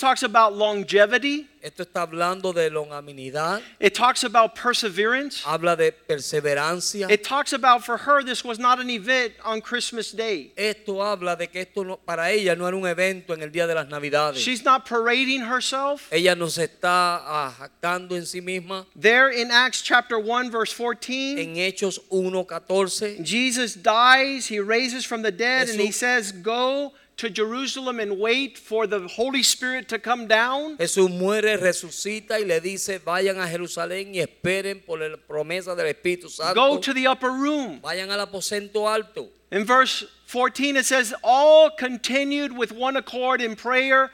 [0.00, 1.46] talks about longevity.
[1.62, 5.42] Esto está hablando de longanimidad, It talks about perseverance.
[5.44, 7.10] habla de perseverancia.
[7.10, 10.52] It talks about for her this was not an event on Christmas Day.
[10.56, 13.66] Esto habla de que esto no- para ella no era un evento en el día
[13.66, 14.36] de las Navidades.
[14.36, 16.08] She's not parading herself.
[16.12, 18.86] ella no se está ah, jactando en sí misma.
[18.94, 25.22] There in Acts chapter 1 verse 14, En Hechos 1:14 Jesus dies, he raises from
[25.22, 29.98] the dead and he says, "Go to Jerusalem and wait for the Holy Spirit to
[29.98, 35.16] come down." Jesús muere, resucita y le dice, vayan a Jerusalén y esperen por la
[35.16, 36.54] promesa del Espíritu Santo.
[36.54, 37.80] Go to the upper room.
[37.82, 39.28] Vayan al aposento alto.
[39.50, 44.10] In verse 14 it says, "All continued with one accord in prayer,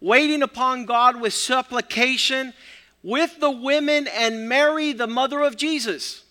[0.00, 2.52] waiting upon God with supplication
[3.02, 6.23] with the women and Mary the mother of Jesus."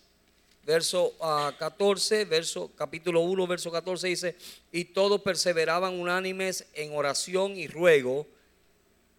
[0.65, 4.35] Verso ah, 14, verso capítulo 1, verso 14 dice,
[4.71, 8.25] y todos perseveraban unánimes en oración y ruego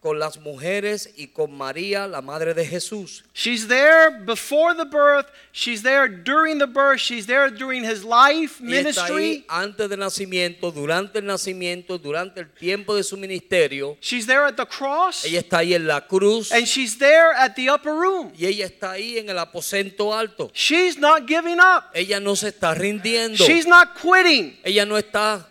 [0.05, 3.24] con las mujeres y con María, la madre de Jesús.
[3.32, 8.61] She's there before the birth, she's there during the birth, she's there during his life,
[8.61, 9.44] Y está ahí ministry.
[9.48, 13.96] antes del nacimiento, durante el nacimiento, durante el tiempo de su ministerio.
[14.02, 17.55] She's there at the cross, Ella está ahí en la cruz and she's there at
[17.55, 18.30] the upper room.
[18.36, 20.50] y ella está ahí en el aposento alto.
[20.52, 21.84] She's not giving up.
[21.94, 23.42] Ella no se está rindiendo.
[23.42, 24.59] She's not quitting.
[24.64, 25.48] Ella no está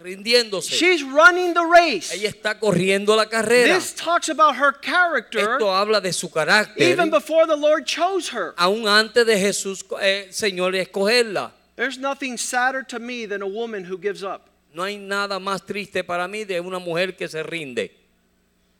[0.00, 0.70] rindiéndose.
[0.70, 2.12] She's running the race.
[2.12, 3.74] Ella está corriendo la carrera.
[3.74, 6.82] This talks about her character Esto habla de su carácter.
[6.82, 8.54] even before the Lord chose her.
[8.56, 11.52] Aún antes de Jesús, eh, Señor, escogerla.
[11.76, 14.48] There's nothing sadder to me than a woman who gives up.
[14.74, 17.90] No hay nada más triste para mí de una mujer que se rinde.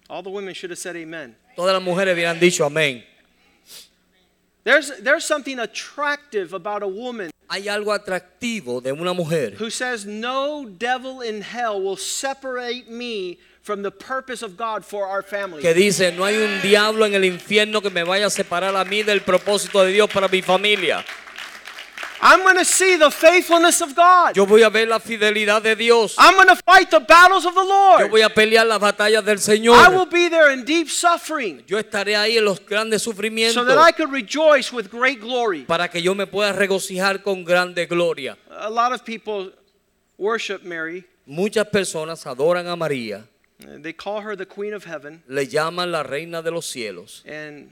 [0.09, 1.37] All the women should have said amen.
[1.57, 3.05] Todas las mujeres hubieran dicho amén.
[4.65, 10.07] There's, there's something attractive about a woman Hay algo atractivo de una mujer who says,
[10.07, 15.61] No devil in hell will separate me from the purpose of God for our family.
[15.61, 18.85] que dice, no hay un diablo en el infierno que me vaya a separar a
[18.85, 21.05] mí del propósito de Dios para mi familia.
[22.23, 24.37] I'm going to see the faithfulness of God.
[24.37, 26.15] Yo voy a ver la fidelidad de Dios.
[26.19, 28.01] I'm going to fight the battles of the Lord.
[28.01, 29.75] Yo voy a pelear las batallas del Señor.
[29.75, 33.55] I will be there in deep suffering Yo estaré ahí en los grandes sufrimientos.
[33.55, 35.65] so that I could rejoice with great glory.
[35.65, 38.37] para que yo me pueda regocijar con grande gloria.
[38.51, 39.51] A lot of people
[40.19, 41.05] worship Mary.
[41.27, 43.25] Muchas personas adoran a María,
[43.61, 45.23] They call her the Queen of Heaven.
[45.29, 47.71] le llaman la reina de los cielos And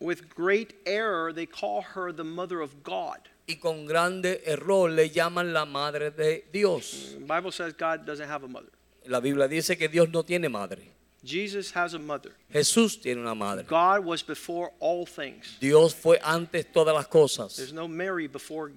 [0.00, 3.18] with great error, they call her the Mother of God.
[3.46, 7.16] Y con grande error le llaman la madre de Dios.
[7.18, 8.70] The Bible says God doesn't have a mother.
[9.06, 10.92] La Biblia dice que Dios no tiene madre.
[11.24, 12.32] Jesus has a mother.
[12.52, 13.64] Jesús tiene una madre.
[13.68, 15.56] God was before all things.
[15.60, 17.56] Dios fue antes todas las cosas.
[17.56, 18.72] There's no Mary before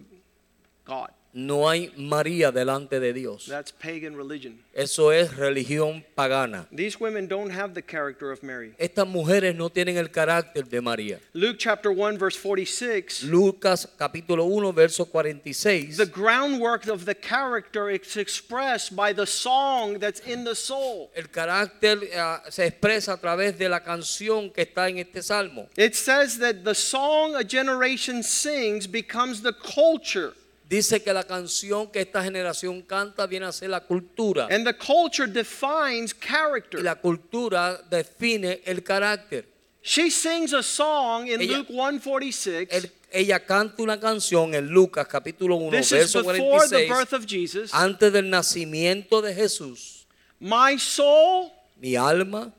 [0.85, 1.11] God.
[1.37, 3.47] No hay María delante de Dios.
[3.47, 4.57] That's pagan religion.
[4.73, 6.65] Eso es religión pagana.
[6.73, 8.73] These women don't have the character of Mary.
[8.77, 11.19] Estas mujeres no tienen el carácter de María.
[11.33, 15.97] Luke chapter 1 verse 46 Lucas capítulo 1 verso 46.
[15.97, 21.11] the groundwork of the character is expressed by the song that's in the soul.
[21.13, 25.67] El carácter ah, se expresa a través de la canción que está en este salmo.
[25.75, 30.33] It says that the song a generation sings becomes the culture.
[30.67, 34.47] Dice que la canción que esta generación canta viene a ser la cultura.
[34.49, 36.81] And the culture defines Y character.
[36.81, 39.45] la cultura define el carácter.
[39.83, 42.67] She sings a song in Ella- Luke 146.
[42.71, 46.89] El- ella canta una canción en Lucas capítulo 1 This is verso before the 46
[46.89, 47.71] birth of Jesus.
[47.71, 50.07] antes del nacimiento de Jesús.
[50.39, 52.51] My soul Mi alma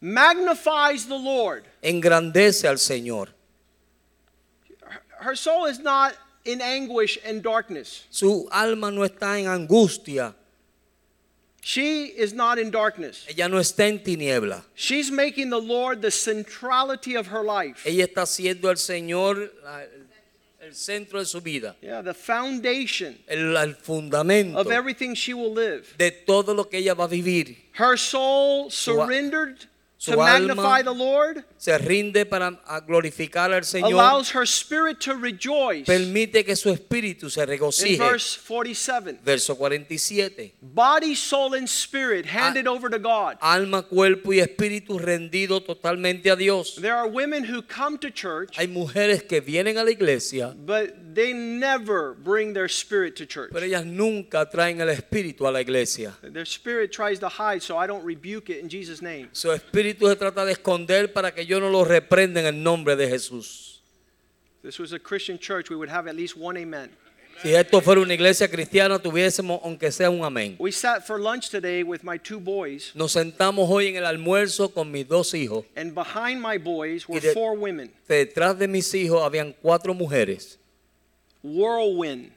[0.00, 1.64] magnifies the Lord.
[1.82, 3.28] engrandece al Señor.
[5.20, 8.04] Her soul is not in anguish and darkness.
[8.10, 10.34] Su alma no está en angustia,
[11.64, 13.24] She is not in darkness.
[13.28, 14.62] ella no está en tiniebla.
[14.74, 17.84] She's making the Lord the centrality of her life.
[17.86, 19.48] Ella está siendo el Señor
[20.60, 25.52] el centro de su vida, Yeah, the foundation el, el fundamento of everything she will
[25.52, 25.94] live.
[25.98, 27.56] de todo lo que ella va a vivir.
[27.74, 29.66] Her soul surrendered
[29.98, 32.50] su to magnify the Lord Se rinde para
[32.84, 33.92] glorificar al Señor.
[33.92, 35.84] allows her spirit to rejoice.
[35.86, 37.98] Permite que su espíritu se In regocije.
[37.98, 40.54] verse 47, Verso 47.
[40.60, 43.36] body, soul, and spirit handed over to God.
[43.40, 46.74] Alma, cuerpo y espíritu rendido totalmente a Dios.
[46.80, 51.14] There are women who come to church, Hay mujeres que vienen a la iglesia, but
[51.14, 53.50] they never bring their spirit to church.
[53.52, 56.12] pero ellas nunca traen el espíritu a la iglesia.
[56.22, 59.28] Their spirit tries to hide, so I don't rebuke it in Jesus' name.
[59.30, 62.96] Su espíritu se trata de esconder para que yo no lo reprenda en el nombre
[62.96, 63.80] de Jesús.
[64.58, 66.90] If this was a Christian church, we would have at least one amen.
[67.42, 70.54] Si esto fuera una iglesia cristiana, tuviésemos aunque sea un amén.
[70.60, 74.72] We sat for lunch today with my two boys, Nos sentamos hoy en el almuerzo
[74.72, 75.64] con mis dos hijos.
[75.74, 79.92] and behind my boys were Y de- four women Detrás de mis hijos habían cuatro
[79.94, 80.58] mujeres.
[81.42, 82.30] whirlwind,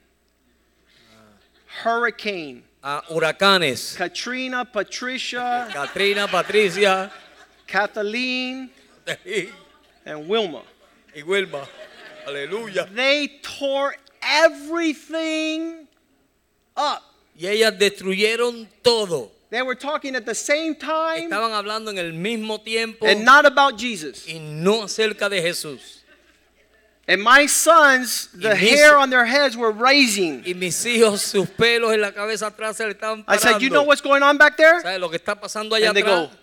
[1.84, 3.96] hurricane, Ah, huracanes.
[3.98, 7.12] Katrina, Patricia, Katrina, Patricia
[7.68, 8.70] Kathleen,
[10.06, 10.64] and Wilma.
[11.26, 11.68] Wilma.
[12.28, 12.88] Aleluya.
[12.94, 15.88] They tore everything
[16.76, 17.02] up.
[17.40, 19.32] Y ellas destruyeron todo.
[19.50, 23.46] They were talking at the same time Estaban hablando en el mismo tiempo and not
[23.46, 24.26] about Jesus.
[24.28, 26.02] y no acerca de Jesús.
[27.08, 30.44] And my sons, the Y mis- hair on their heads were raising.
[30.44, 33.42] Y mis hijos, sus pelos en la cabeza atrás se le estaban I parando.
[33.42, 34.82] said, You know what's going on back there?
[34.82, 36.30] ¿Sabes lo que está pasando allá And they atrás?
[36.32, 36.36] go,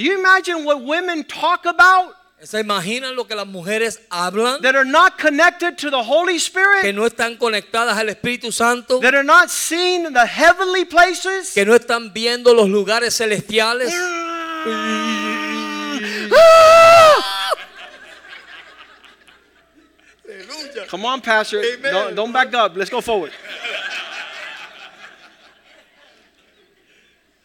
[0.00, 4.62] Do you imagine what women talk about ¿Se imaginan lo que las mujeres hablan?
[4.62, 8.98] that are not connected to the Holy Que Spirit, no están conectadas al Espíritu Santo,
[9.00, 11.52] that are not seeing the heavenly places?
[11.52, 13.92] que no están viendo los lugares celestiales.
[20.88, 21.62] Come on, Pastor.
[21.82, 22.74] Don't, don't back up.
[22.74, 23.32] Let's go forward.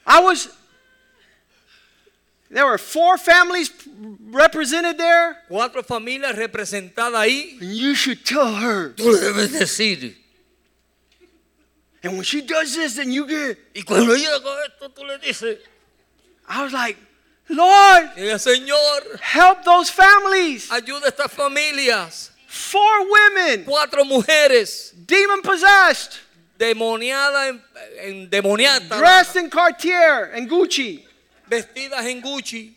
[0.07, 0.54] I was.
[2.55, 3.69] There were four families
[4.31, 5.35] represented there.
[5.49, 7.59] Cuatro familias representadas ahí.
[7.59, 8.93] And you should tell her.
[8.95, 10.15] Tú le debes decir.
[12.01, 13.57] And when she does this, then you get.
[13.75, 15.57] Y cuando ella haga esto, tú le dices.
[16.47, 16.95] I was like,
[17.49, 20.69] Lord, Señor, help those families.
[20.69, 22.31] ayuda a estas familias.
[22.47, 26.19] Four women, Cuatro mujeres demon possessed,
[26.57, 27.61] demoniadas en,
[27.99, 31.04] en demoniatas, dressed in Cartier and Gucci,
[31.47, 32.75] vestidas en Gucci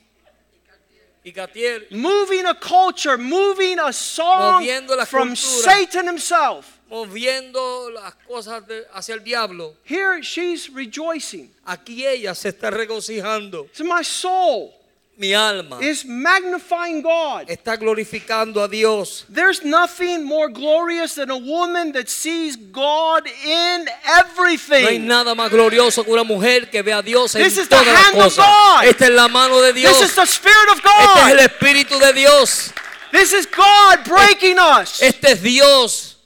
[1.25, 4.65] y Cartier, moving a culture, moving a song
[5.07, 5.35] from.
[5.37, 6.79] Satan himself.
[6.91, 9.75] moviendo las cosas de- hacia el diablo.
[9.85, 11.51] Here she's rejoicing.
[11.67, 13.69] Aquí ella se está regocijando.
[13.75, 14.73] So my soul
[15.21, 17.51] Mi alma is magnifying God.
[17.51, 19.25] está glorificando a Dios.
[19.29, 24.83] There's nothing more glorious than a woman that sees God in everything.
[24.83, 27.69] No hay nada más glorioso que una mujer que ve a Dios en This is
[27.69, 28.47] the todas las hand of cosas.
[28.47, 28.85] God.
[28.85, 29.99] Esta es la mano de Dios.
[29.99, 31.45] This is the Spirit of Este es el God.
[31.45, 32.73] Espíritu de Dios.
[33.11, 35.03] This is God breaking us.
[35.03, 36.17] Este es Dios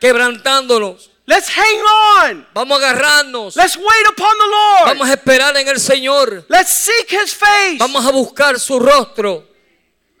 [0.00, 1.10] quebrantándonos.
[1.26, 2.46] Let's hang on.
[2.54, 3.56] Vamos a agarrarnos.
[3.56, 4.88] Let's wait upon the Lord.
[4.98, 6.44] Vamos a esperar en el Señor.
[6.48, 9.46] Let's seek His face, Vamos a buscar su rostro,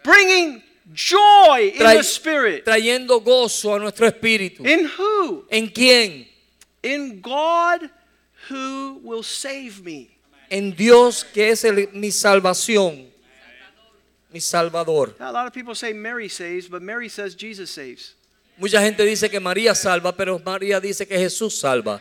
[0.02, 0.62] bringing
[0.94, 2.64] joy in the Spirit.
[2.64, 4.64] trayendo gozo a nuestro espíritu.
[4.66, 5.44] In who?
[5.50, 6.26] ¿En quién?
[6.82, 7.90] In God
[8.50, 10.08] who will save me.
[10.50, 13.10] En Dios que es el- mi salvación,
[14.30, 15.14] mi salvador.
[15.18, 18.14] Now, a lot of people say Mary saves, but Mary says Jesus saves.
[18.56, 22.00] Mucha gente dice que María salva, pero María dice que Jesús salva.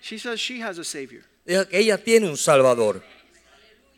[0.00, 1.22] She says she has a Savior.
[1.46, 3.02] Ella tiene un salvador.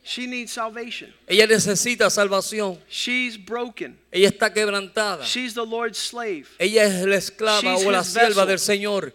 [0.05, 1.13] She needs salvation.
[1.27, 2.79] Ella necesita salvación.
[2.89, 3.99] She's broken.
[4.13, 5.25] Ella está quebrantada.
[5.25, 6.47] She's the Lord's slave.
[6.61, 9.13] Ella es la esclava She's o la sierva del Señor.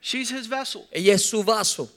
[0.00, 0.86] She's His vessel.
[0.92, 1.90] Ella es su vaso.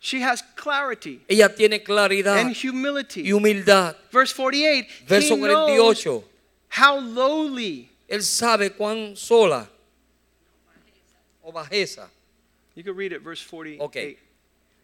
[0.00, 3.22] She has clarity Ella tiene claridad and humility.
[3.22, 3.94] y humildad.
[4.10, 5.04] Verse 48.
[5.06, 6.24] Verso he knows 48.
[6.78, 7.88] How lowly.
[8.08, 9.68] Él sabe cuán sola
[11.42, 12.08] o bajeza.
[12.74, 13.80] You can read it, verse 48.
[13.82, 13.96] Ok.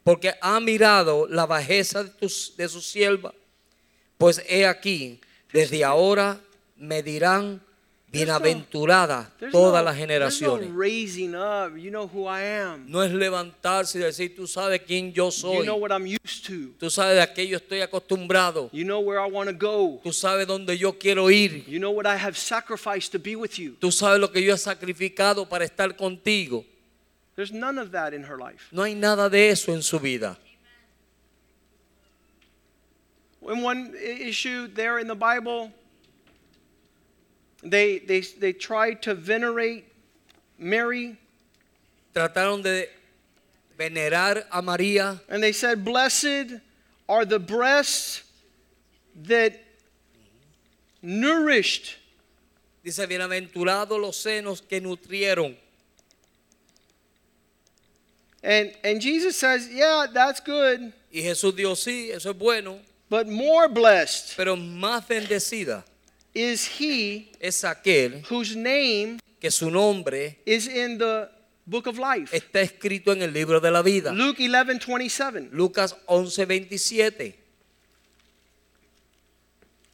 [0.05, 3.35] Porque ha mirado la bajeza de, tus- de su sierva.
[4.17, 5.21] Pues he aquí,
[5.53, 6.41] desde ahora
[6.77, 7.61] me dirán
[8.11, 10.71] bienaventurada todas las generaciones.
[12.87, 15.65] no es levantarse y decir, tú sabes quién yo You soy.
[15.65, 16.73] know what I'm used to.
[16.79, 18.71] Tú sabes de aquello estoy acostumbrado.
[18.73, 20.01] You know where I want to go.
[20.03, 21.65] Tú sabes dónde yo quiero ir.
[21.67, 23.77] You know what I have sacrificed to be with you.
[23.79, 26.65] Tú sabes lo que yo he sacrificado para estar contigo.
[27.37, 28.67] There's none of that in her life.
[28.73, 30.37] No hay nada de eso en su vida.
[33.43, 35.73] In one issue there in the Bible,
[37.63, 39.85] they, they, they tried to venerate
[40.59, 41.17] Mary
[42.15, 42.89] Trataron de
[43.79, 46.55] venerar a María and they said, Blessed
[47.09, 48.25] are the breasts
[49.23, 49.61] that
[51.01, 51.97] nourished.
[52.83, 55.55] Dice, bienaventurados los senos que nutrieron.
[58.43, 63.27] And, and Jesus says, Yeah, that's good, Y Jesús dijo, sí, eso es bueno, but
[63.29, 65.85] more blessed pero más bendecida
[66.35, 71.29] is he es aquel whose name que su nombre is in the
[71.67, 72.33] book of life.
[72.33, 74.13] está escrito en el libro de la vida.
[74.13, 75.51] Luke 11 27.
[75.53, 77.35] Lucas 11, 27.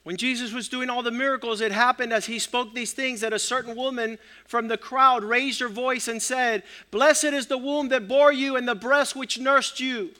[0.04, 3.32] When Jesus was doing all the miracles, it happened as he spoke these things that
[3.32, 7.88] a certain woman from the crowd raised her voice and said, Blessed is the womb
[7.88, 10.10] that bore you and the breast which nursed you.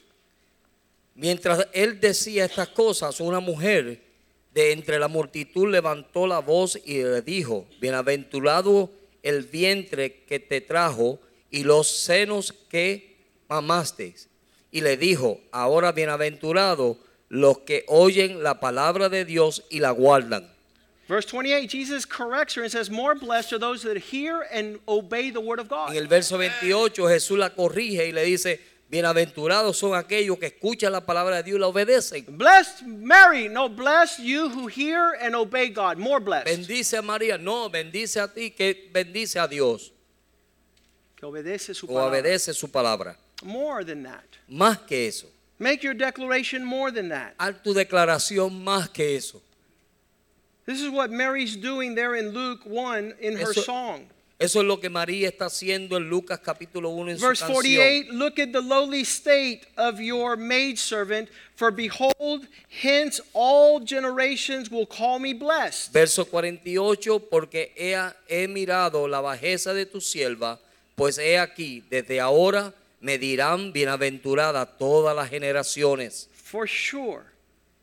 [1.14, 4.00] Mientras él decía estas cosas, una mujer
[4.54, 8.90] de entre la multitud levantó la voz y le dijo, bienaventurado
[9.22, 11.18] el vientre que te trajo
[11.50, 13.16] y los senos que
[13.48, 14.14] mamaste.
[14.70, 16.98] Y le dijo, ahora bienaventurado
[17.28, 20.48] los que oyen la palabra de Dios y la guardan.
[21.06, 25.30] Verse 28, Jesus corrects her and says, More blessed are those that hear and obey
[25.30, 25.90] the word of God.
[25.90, 28.58] En el verso 28 Jesús la corrige y le dice,
[28.90, 32.24] bienaventurados son aquellos que escuchan la palabra de Dios y la obedecen.
[32.36, 35.98] Blessed Mary, no, blessed you who hear and obey God.
[35.98, 36.46] More blessed.
[36.46, 39.92] Bendice a María, no, bendice a ti que bendice a Dios
[41.16, 42.08] Que obedece su o palabra.
[42.20, 43.16] obedece su palabra.
[43.42, 44.24] More than that.
[44.48, 45.26] Más que eso.
[45.58, 47.34] Make your declaration more than that.
[47.38, 49.40] Haz tu declaración más que eso.
[50.66, 54.06] This is what Mary's doing there in Luke 1 in her Eso- song.
[54.44, 57.62] Eso es lo que María está haciendo en Lucas capítulo 1 en su Verse canción.
[57.62, 62.46] 48 Look at the lowly state of your maidservant, for behold,
[62.82, 65.92] hence all generations will call me blessed.
[65.92, 67.94] Verso 48, porque he,
[68.28, 70.60] he mirado la bajeza de tu sierva,
[70.94, 77.22] pues he aquí, desde ahora me dirán bienaventurada todas las generaciones, For sure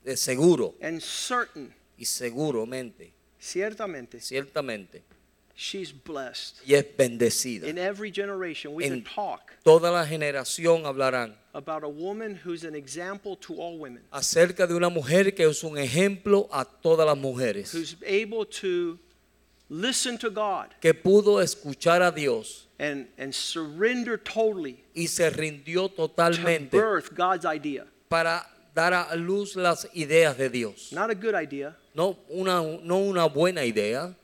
[0.03, 0.75] de seguro.
[0.81, 5.01] and certain, y seguramente, ciertamente, ciertamente,
[5.55, 6.61] she's blessed.
[6.65, 7.67] y es bendecida.
[7.67, 12.63] In every generation, we can En talk toda la generación hablarán about a woman who's
[12.63, 17.05] an example to all women, acerca de una mujer que es un ejemplo a todas
[17.05, 18.97] las mujeres, who's able to
[19.69, 25.89] listen to God que pudo escuchar a Dios and, and surrender totally y se rindió
[25.89, 27.85] to totalmente birth God's idea.
[28.09, 30.91] para dar a luz las ideas de Dios.
[30.93, 31.75] Not a good idea.
[31.93, 34.15] No una, no una buena idea.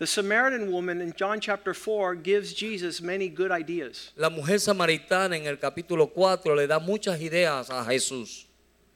[0.00, 4.12] The Samaritan woman in John chapter 4 gives Jesus many good ideas.
[4.16, 8.46] La mujer samaritana en el capítulo 4 le da muchas ideas a Jesús.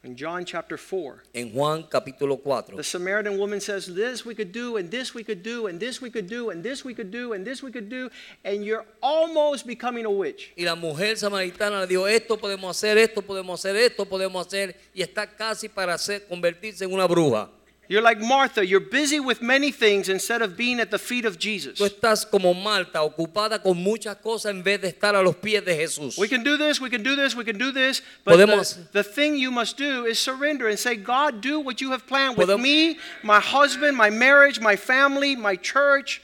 [0.03, 2.77] In John chapter 4, En Juan capítulo 4.
[2.77, 6.01] the Samaritan woman says, This we could do, and this we could do, and this
[6.01, 8.09] we could do, and this we could do, and this we could do,
[8.43, 10.53] and you're almost becoming a witch.
[10.57, 14.75] Y la mujer samaritana le dijo, esto podemos hacer, esto podemos hacer, esto podemos hacer.
[14.91, 17.51] Y está casi para hacer, convertirse en una bruja.
[17.87, 21.37] You're like Martha, you're busy with many things instead of being at the feet of
[21.37, 21.77] Jesus.
[21.79, 25.63] Tú estás como Marta, ocupada con muchas cosas en vez de estar a los pies
[25.63, 26.17] de Jesús.
[26.17, 29.03] We can do this, we can do this, we can do this, but Podemos- the,
[29.03, 32.37] the thing you must do is surrender and say, God, do what you have planned
[32.37, 36.21] with Podemos- me, my husband, my marriage, my family, my church.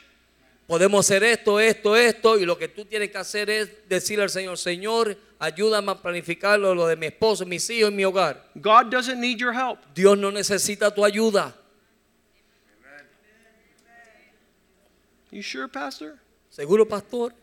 [0.72, 4.30] Podemos hacer esto, esto, esto, y lo que tú tienes que hacer es decirle al
[4.30, 8.50] Señor, Señor, ayúdame a planificarlo, lo de mi esposo, mis hijos y mi hogar.
[8.56, 9.80] God doesn't need your help.
[9.94, 11.54] Dios no necesita tu ayuda.
[15.30, 16.18] You sure, Pastor?
[16.50, 17.34] ¿Seguro, pastor?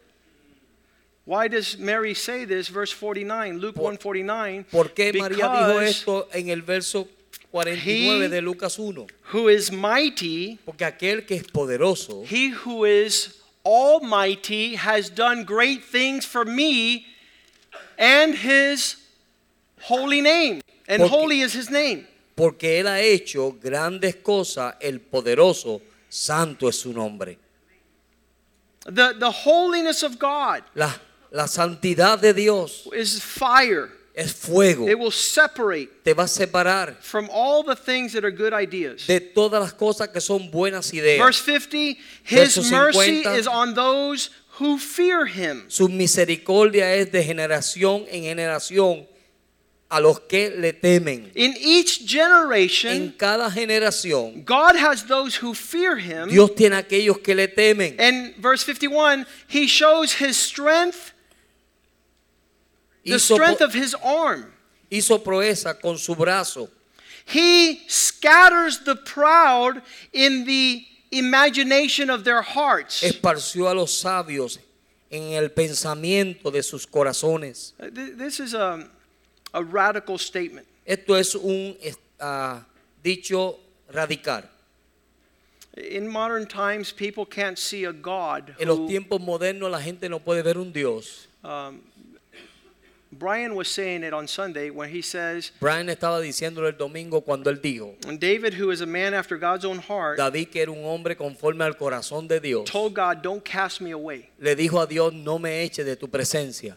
[1.26, 2.70] Why does Mary say this?
[2.70, 4.64] Verse 49, Luke Por- 149.
[4.70, 7.06] ¿Por qué María dijo esto en el verso
[7.50, 9.06] 49 He- de Lucas 1?
[9.32, 13.34] who is mighty, Porque aquel que es poderoso, he who is
[13.64, 17.06] almighty, has done great things for me
[17.98, 18.96] and his
[19.82, 20.60] holy name.
[20.86, 22.06] And Porque- holy is his name.
[22.36, 27.36] porque Él ha hecho grandes cosas, el poderoso, santo es su nombre.
[28.86, 30.94] The, the holiness of God La,
[31.30, 33.90] la santidad de Dios is fire.
[34.18, 38.32] Es fuego, It will separate te va a separar from all the things that are
[38.32, 39.06] good ideas.
[39.06, 41.24] de todas las cosas que son buenas ideas.
[41.24, 45.64] Verse 50 His Verso mercy is on those who fear him.
[45.68, 49.06] Su misericordia es de generación en generación
[49.90, 51.30] a los que le temen.
[51.34, 56.28] In each En generation, cada generación, God has those who fear him.
[56.28, 57.94] Dios tiene aquellos que le temen.
[57.98, 61.12] And verse 51 He shows his strength,
[63.04, 64.52] the Hizo, strength of his arm.
[64.90, 66.68] hizo proeza con su brazo.
[67.26, 69.82] He scatters the proud
[70.12, 73.02] in the imagination of their hearts.
[73.02, 74.58] Esparció a los sabios
[75.10, 77.72] en el pensamiento de sus corazones.
[77.78, 78.88] Uh, th- This is a,
[79.52, 80.66] a radical statement.
[80.86, 81.76] Esto es un
[82.20, 82.64] ah,
[83.02, 83.58] dicho
[83.92, 84.42] radical.
[85.76, 88.54] In modern times, people can't see a God.
[88.58, 91.28] En los who- tiempos modernos la gente no puede ver un Dios.
[91.44, 91.80] um,
[93.10, 97.50] Brian was saying it on Sunday when he says, Brian estaba diciéndolo el domingo cuando
[97.50, 100.70] él dijo, and David, who is a man after God's own heart, David que era
[100.70, 104.28] un hombre conforme al corazón de Dios, told God, Don't cast me away.
[104.38, 106.76] le dijo a Dios, no me eche de tu presencia.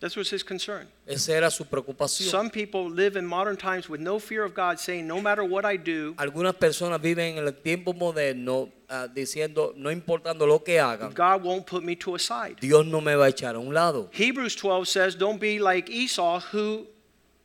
[0.00, 0.86] That was his concern.
[1.06, 2.30] Esa era su preocupación.
[2.30, 5.64] Some people live in modern times with no fear of God, saying, No matter what
[5.64, 10.78] I do, Algunas personas viven en el tiempo moderno ah, diciendo, no importando lo que
[10.78, 12.58] hagan, God won't put me to a side.
[12.60, 14.08] Dios no me va a echar a un lado.
[14.12, 16.86] Hebrews 12 says, Don't be like Esau, who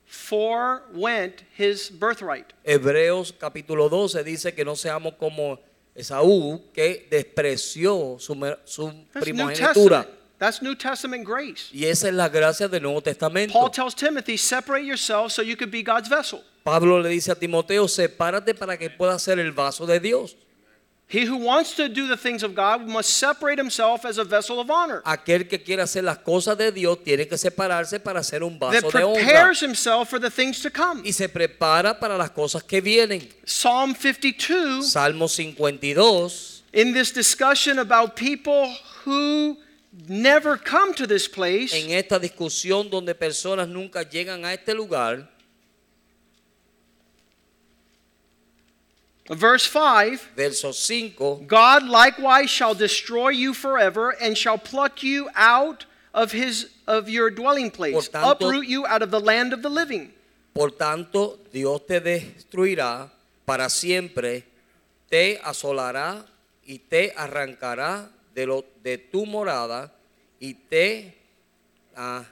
[0.06, 2.54] forewent his birthright.
[2.64, 5.60] Hebreos capítulo 12 dice que no seamos como
[5.96, 8.36] Esaú, que despreció su,
[9.20, 10.08] primogenitura.
[10.44, 11.70] That's New Testament grace.
[11.72, 13.54] Y esa es la gracia del Nuevo Testamento.
[13.54, 16.44] Paul tells Timothy, Separate yourself so you could be God's vessel.
[16.66, 20.36] Pablo le dice a Timoteo, sepárate para que pueda ser el vaso de Dios.
[21.08, 24.60] He who wants to do the things of God must separate himself as a vessel
[24.60, 25.02] of honor.
[25.06, 28.84] Aquel que quiere hacer las cosas de Dios tiene que separarse para ser un That
[28.84, 29.24] vaso de honra.
[29.24, 31.04] prepares himself for the things to come.
[31.06, 33.30] Y se prepara para las cosas que vienen.
[33.46, 39.58] Psalm 52, Salmo 52, in this discussion about people who
[40.08, 45.30] never come to this place, en esta discusión donde personas nunca llegan a este lugar,
[49.30, 55.86] verse 5 verso 5, God likewise shall destroy you forever and shall pluck you out
[56.14, 59.70] of his of your dwelling place, tanto- uproot you out of the land of the
[59.70, 60.12] living.
[60.54, 63.10] por tanto Dios te destruirá
[63.46, 64.44] para siempre,
[65.10, 66.26] te asolará
[66.68, 69.92] y te arrancará de, lo, de tu morada
[70.40, 71.16] y te
[71.96, 72.26] ah,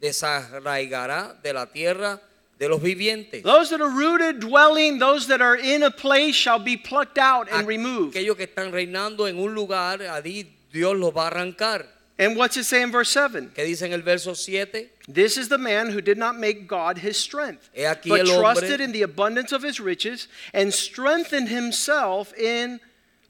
[0.00, 2.20] desarraigará de la tierra
[2.58, 3.42] de los vivientes.
[3.42, 7.48] Those that are rooted, dwelling, those that are in a place shall be plucked out
[7.50, 8.16] and removed.
[8.16, 11.86] Aquellos que están reinando en un lugar, allí Dios los va a arrancar.
[12.16, 13.50] And what's it say in verse 7?
[13.54, 14.88] ¿Qué dice en el verso 7?
[15.08, 19.02] This is the man who did not make God his strength, but trusted in the
[19.02, 22.78] abundance of his riches and strengthened himself in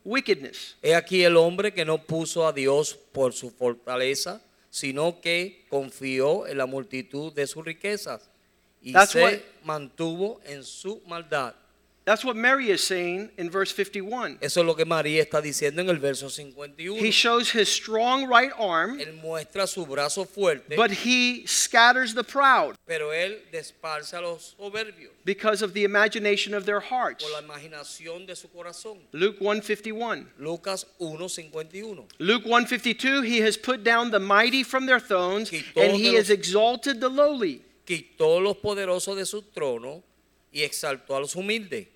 [0.04, 0.76] wickedness.
[0.82, 4.40] He aquí el hombre que no puso a Dios por su fortaleza,
[4.70, 8.28] sino que confió en la multitud de sus riquezas
[8.82, 11.54] y That's se what- mantuvo en su maldad.
[12.04, 14.38] That's what Mary is saying in verse 51.
[14.42, 16.98] Eso es lo que María está diciendo en el verso 51.
[16.98, 22.22] He shows his strong right arm, Él muestra su brazo fuerte, but he scatters the
[22.22, 27.24] proud pero él desparza los soberbios because of the imagination of their hearts.
[27.24, 28.98] por la imaginación de su corazón.
[29.12, 30.28] Luke 151.
[30.38, 32.06] Lucas 1:51.
[32.18, 37.00] Luke 152, he has put down the mighty from their thrones, and he has exalted
[37.00, 37.62] the lowly.
[37.86, 40.02] Quitó los poderosos de su trono
[40.52, 41.93] y exaltó a los humildes.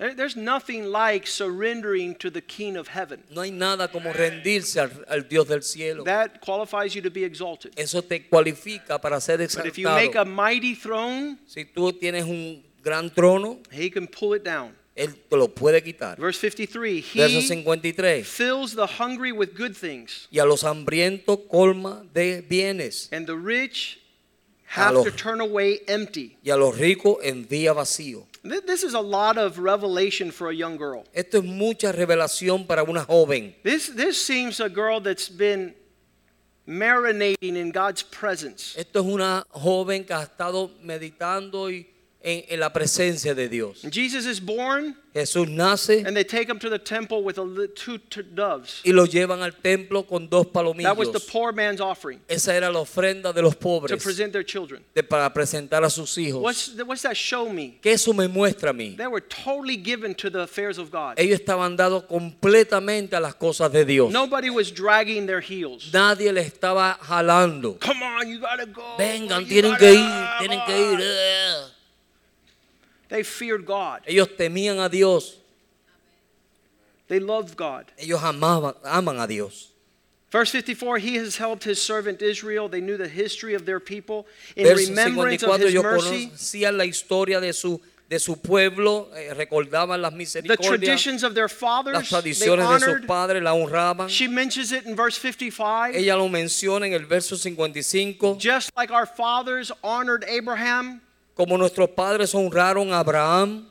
[0.00, 3.22] There- There's nothing like surrendering to the King of heaven.
[3.30, 6.04] No hay nada como rendirse al, al Dios del cielo.
[6.04, 7.72] That qualifies you to be exalted.
[7.76, 9.64] Eso te cualifica para ser exaltado.
[9.64, 14.06] But if you make a mighty throne, Si tú tienes un gran trono, he can
[14.08, 14.74] pull it down.
[14.96, 16.18] Él te lo puede quitar.
[16.18, 18.22] Verse 53 Verso He 53.
[18.24, 23.08] fills the hungry with good things, Y a los hambrientos colma de bienes.
[23.12, 23.99] and the rich
[24.76, 26.36] have los- to turn away empty.
[26.44, 28.26] Y a los ricos envía vacío.
[28.42, 31.04] This is a lot of revelation for a young girl.
[31.12, 33.54] Esto es mucha revelación para una joven.
[33.62, 35.74] This, this seems a girl that's been
[36.66, 38.74] marinating in God's presence.
[38.78, 41.86] Esto es una joven que ha estado meditando y
[42.22, 43.82] en, en la presencia de Dios.
[43.90, 47.98] Jesus is born, Jesús nace and they take him to the temple with a two
[48.34, 48.80] doves.
[48.84, 50.62] y lo llevan al templo con dos That
[50.96, 51.26] was the palomillos.
[51.30, 54.84] poor man's offering Esa era la ofrenda de los to pobres present their children.
[54.94, 56.40] de- para presentar a sus hijos.
[56.42, 57.78] What's, what's that show me?
[57.82, 58.96] ¿Qué eso me muestra a mí?
[58.96, 61.14] They were totally given to the affairs of God.
[61.18, 64.12] Ellos estaban dados completamente a las cosas de Dios.
[64.12, 65.90] Nobody was dragging their heels.
[65.92, 67.78] Nadie le estaba jalando.
[67.80, 68.96] Come on, you gotta go.
[68.96, 71.00] Vengan, You tienen gotta- que ir, tienen que ir.
[73.10, 74.02] They feared God.
[74.06, 75.36] Ellos temían a Dios.
[77.08, 77.90] They loved God.
[77.98, 79.72] Ellos amaban, aman a Dios.
[80.30, 82.68] Verse 54 He has helped his servant Israel.
[82.68, 84.26] They knew the history of their people.
[84.54, 88.36] In Verso remembrance of 54, his ellos mercy, conocían la historia de su, de su
[88.36, 93.06] pueblo, eh, recordaban las the misericordias, traditions of their las fathers, they tradiciones de sus
[93.06, 94.08] padres, la honraban.
[94.08, 95.96] She mentions it in verse 55.
[95.96, 101.00] Ella lo menciona en el verso 55, Just like our fathers honored Abraham.
[101.40, 103.66] Como nuestros padres honraron a Abraham.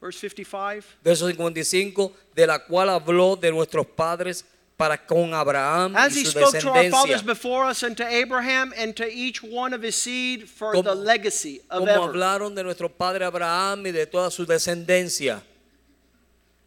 [0.00, 0.86] Verse 55.
[1.04, 4.42] Verso 55, de la cual habló de nuestros padres
[4.74, 8.04] para con Abraham As y he su spoke to our fathers before us and to
[8.06, 12.00] Abraham and to each one of his seed for Como- the legacy of Como ever.
[12.08, 15.42] hablaron de nuestro padre Abraham y de toda su descendencia.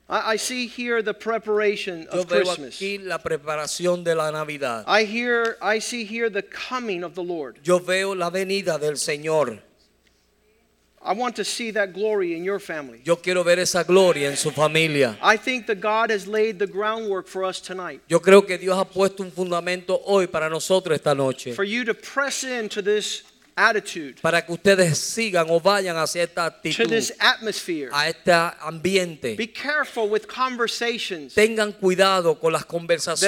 [0.07, 2.76] I, see here the preparation of Christmas.
[2.76, 4.84] aquí la preparación de la Navidad.
[4.88, 7.57] I hear I see here the coming of the Lord.
[7.64, 9.60] Yo veo la venida del Señor.
[11.07, 12.99] I want to see that glory in your family.
[13.03, 15.15] Yo quiero ver esa gloria en su familia.
[15.22, 18.02] I think that God has laid the groundwork for us tonight.
[18.07, 21.53] Yo creo que Dios ha puesto un fundamento hoy para nosotros esta noche.
[21.53, 23.22] For you to press into this
[23.56, 27.90] attitude, Para que ustedes sigan o vayan hacia esta to actitud, this atmosphere.
[27.94, 29.36] a este ambiente.
[29.38, 32.69] Be careful with conversations Tengan cuidado con las that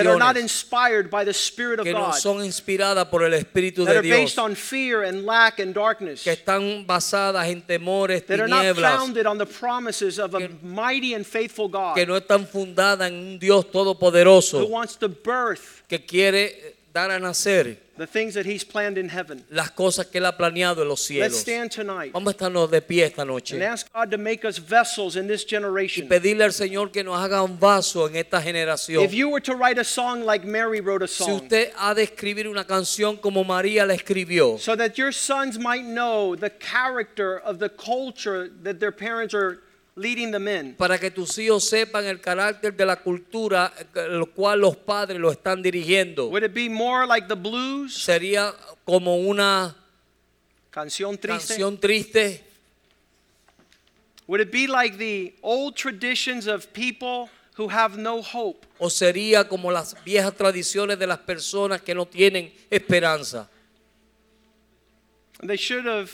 [0.06, 3.32] are not conversaciones inspired by the Spirit of que no God, son inspiradas por el
[3.34, 7.48] Espíritu that de are based Dios, on fear and lack and darkness, que están basadas
[7.48, 11.70] en temores, that are not tinieblas, founded on the promises of a mighty and faithful
[11.70, 16.76] God que no están fundadas en un Dios who todopoderoso wants to birth que quiere
[16.94, 19.44] dar a nacer the things that He's planned in heaven.
[19.49, 21.32] las cosas que Él ha planeado en los cielos.
[21.32, 23.56] Let's stand tonight Vamos a estarnos de pie esta noche.
[23.56, 26.06] and ask God to make us vessels in this generation.
[26.06, 29.03] y pedirle al Señor que nos haga un vaso en esta generación.
[29.03, 31.28] If you were to write a song like Mary wrote a song.
[31.28, 35.57] Si usted ha de escribir una canción como María la escribió, so that your sons
[35.60, 39.61] might know the character of the culture that their parents are
[39.98, 40.76] leading the men.
[40.78, 45.32] para que tus hijos sepan el carácter de la cultura el cual los padres lo
[45.32, 46.28] están dirigiendo.
[46.30, 47.94] Would it be more like the blues?
[48.02, 48.53] Sería
[48.86, 49.76] como una
[50.69, 51.48] Canción triste.
[51.56, 52.44] canción triste,
[54.28, 58.65] Would it be like the old traditions of people who have no hope?
[58.78, 63.49] o sería como las viejas tradiciones de las personas que no tienen esperanza.
[65.41, 66.11] They should have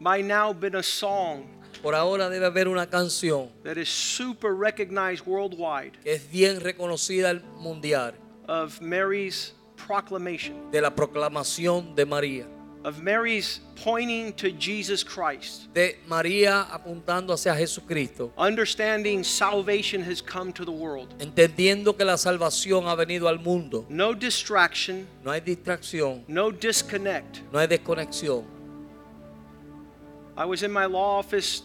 [0.00, 1.44] by now been a song
[1.82, 7.30] Por ahora debe haber una canción that is super recognized worldwide que es bien reconocida
[7.30, 8.14] al mundial
[8.48, 12.46] of Mary's proclamation, de la proclamación de María.
[12.84, 20.52] of Mary's pointing to Jesus Christ, De María apuntando hacia Jesucristo, understanding salvation has come
[20.52, 21.14] to the world.
[21.20, 23.84] entendiendo que la salvación ha venido al mundo.
[23.88, 27.40] No distraction, No hay distracción, no disconnect.
[27.52, 28.44] no hay desconexión.
[30.38, 31.62] I was in my law office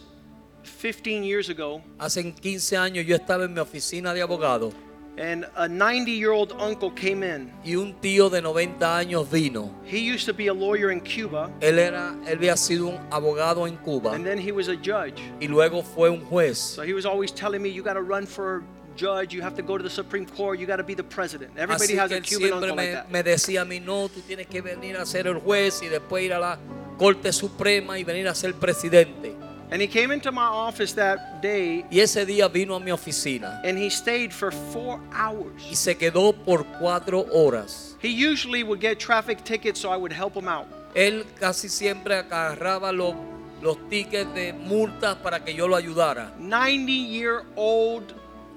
[0.64, 4.72] 15 years ago, Hace 15 años yo estaba en mi oficina de abogado
[5.16, 7.52] and a 90 year old uncle came in.
[7.64, 9.70] y un tío de 90 años vino.
[9.84, 13.68] He used to be a lawyer in Cuba, Él era, él había sido un abogado
[13.68, 15.20] en Cuba and then he was a judge.
[15.40, 16.58] y luego fue un juez.
[16.58, 18.64] So he was always telling me, you got to run for
[18.96, 21.50] judge, you have to go to the Supreme Court, you got to be the president.
[21.56, 23.10] Everybody Así has que a él Cuban siempre uncle like me, that.
[23.10, 26.24] me decía a mí, no, tú tienes que venir a ser el juez y después
[26.24, 26.58] ir a la
[26.98, 29.34] Corte Suprema y venir a ser presidente.
[29.70, 33.60] And he came into my office that day Y ese día vino a mi oficina
[33.64, 35.62] and he stayed for four y hours.
[35.72, 37.96] se quedó por cuatro horas.
[38.00, 40.66] He usually would get traffic tickets, so I would help him out.
[40.94, 43.14] Él casi siempre agarraba los,
[43.62, 46.32] los tickets de multas para que yo lo ayudara.
[46.38, 48.14] 90 year old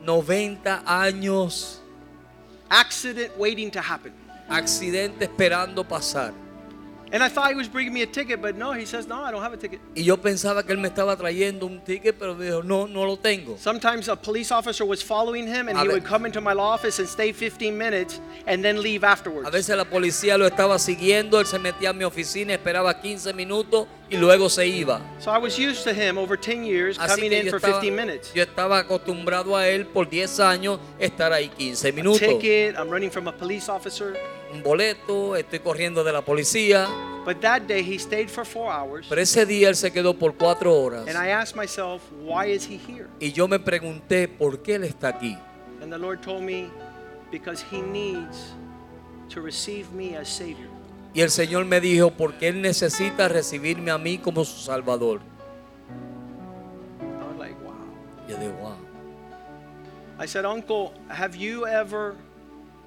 [0.07, 1.81] 90 años,
[2.69, 4.13] accident waiting to happen.
[4.49, 6.33] accidente esperando pasar.
[7.09, 9.31] And I thought he was bringing me a ticket, but no, he says, no, I
[9.31, 9.79] don't have a ticket.
[9.95, 13.05] Y yo pensaba que él me estaba trayendo un ticket, pero me dijo, no, no
[13.05, 13.55] lo tengo.
[13.57, 16.73] Sometimes a police officer was following him and A he would come into my law
[16.73, 19.47] office and stay 15 minutes and then leave afterwards.
[19.47, 23.31] A veces la policía lo estaba siguiendo, él se metía a mi oficina, esperaba 15
[23.33, 24.99] minutos y luego se iba.
[25.19, 27.59] So I was used to him over 10 years Así coming que in yo for
[27.61, 28.33] estaba, 15 minutes.
[28.33, 32.19] yo estaba acostumbrado a él por 10 años estar ahí 15 A minutos.
[32.19, 34.17] ticket, I'm running from a police officer.
[34.53, 36.87] Un boleto, estoy corriendo de la policía.
[37.25, 39.07] But that day he stayed for four hours.
[39.09, 41.07] Pero ese día él se quedó por 4 horas.
[41.07, 43.07] And I asked myself, why is he here?
[43.19, 45.37] Y yo me pregunté, ¿por qué él está aquí?
[45.81, 46.69] And the Lord told me,
[47.29, 48.53] because he needs
[49.29, 50.69] to receive me as Savior.
[51.13, 55.19] Y el Señor me dijo, porque él necesita recibirme a mí como su Salvador.
[57.01, 57.73] I was like, wow.
[58.29, 58.77] Yo digo, wow.
[60.17, 62.15] I said, Uncle, have you ever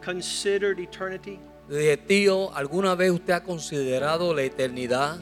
[0.01, 1.39] considered eternity?
[1.71, 5.19] Le dije, tío, ¿alguna vez usted ha considerado la eternidad?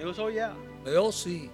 [0.00, 0.54] He goes, oh, yeah.
[0.84, 1.50] Le digo, "Oh, sí.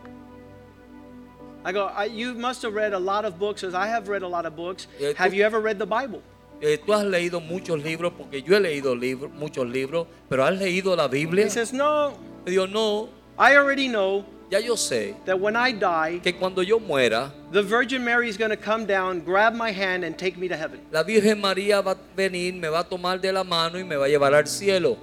[1.66, 4.22] I go, I, you must have read a lot of books, as I have read
[4.22, 4.86] a lot of books.
[5.00, 6.20] Yeah, Have tú- you ever read the Bible?
[6.60, 10.56] Eh, Tú has leído muchos libros, porque yo he leído libros, muchos libros, pero ¿has
[10.56, 11.46] leído la Biblia?
[11.46, 12.12] He says, no.
[12.44, 14.24] Le digo, no, I already know
[14.54, 18.36] ya yo sé that when I die, que cuando yo muera, the Virgin Mary is
[18.36, 20.80] going to come down, grab my hand, and take me to heaven.
[20.92, 23.96] la Virgen María va a venir, me va a tomar de la mano y me
[23.96, 24.96] va a llevar al cielo.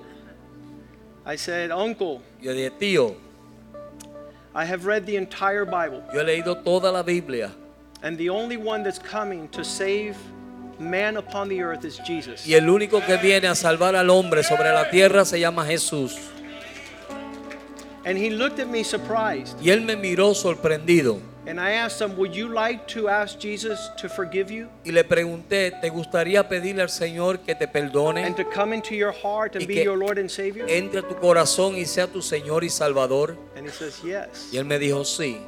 [1.25, 3.15] I said, Uncle, Yo dije, tío,
[4.55, 7.51] I have read the entire Bible, yo he leído toda la Biblia
[8.03, 10.17] and the only one that's coming to save
[10.79, 12.47] man upon the earth is Jesus.
[12.47, 16.17] y el único que viene a salvar al hombre sobre la tierra se llama Jesús.
[18.03, 19.57] And he looked at me surprised.
[19.61, 23.89] Y él me miró sorprendido And I asked him, Would you like to ask Jesus
[23.97, 28.23] to forgive you y le pregunté, ¿te gustaría pedirle al Señor que te perdone?
[28.23, 30.67] and to come into your heart and Y be your Lord and Savior?
[30.69, 33.37] entre a tu corazón y sea tu Señor y Salvador?
[33.55, 34.49] And he says, Yes.
[34.53, 35.39] Y él me dijo, sí.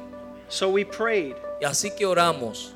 [0.48, 1.36] So we prayed.
[1.60, 2.72] Y así que oramos.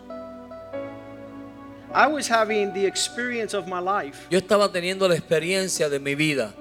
[1.93, 4.27] I was having the experience of my life.
[4.31, 6.53] Yo estaba teniendo la experiencia de mi vida,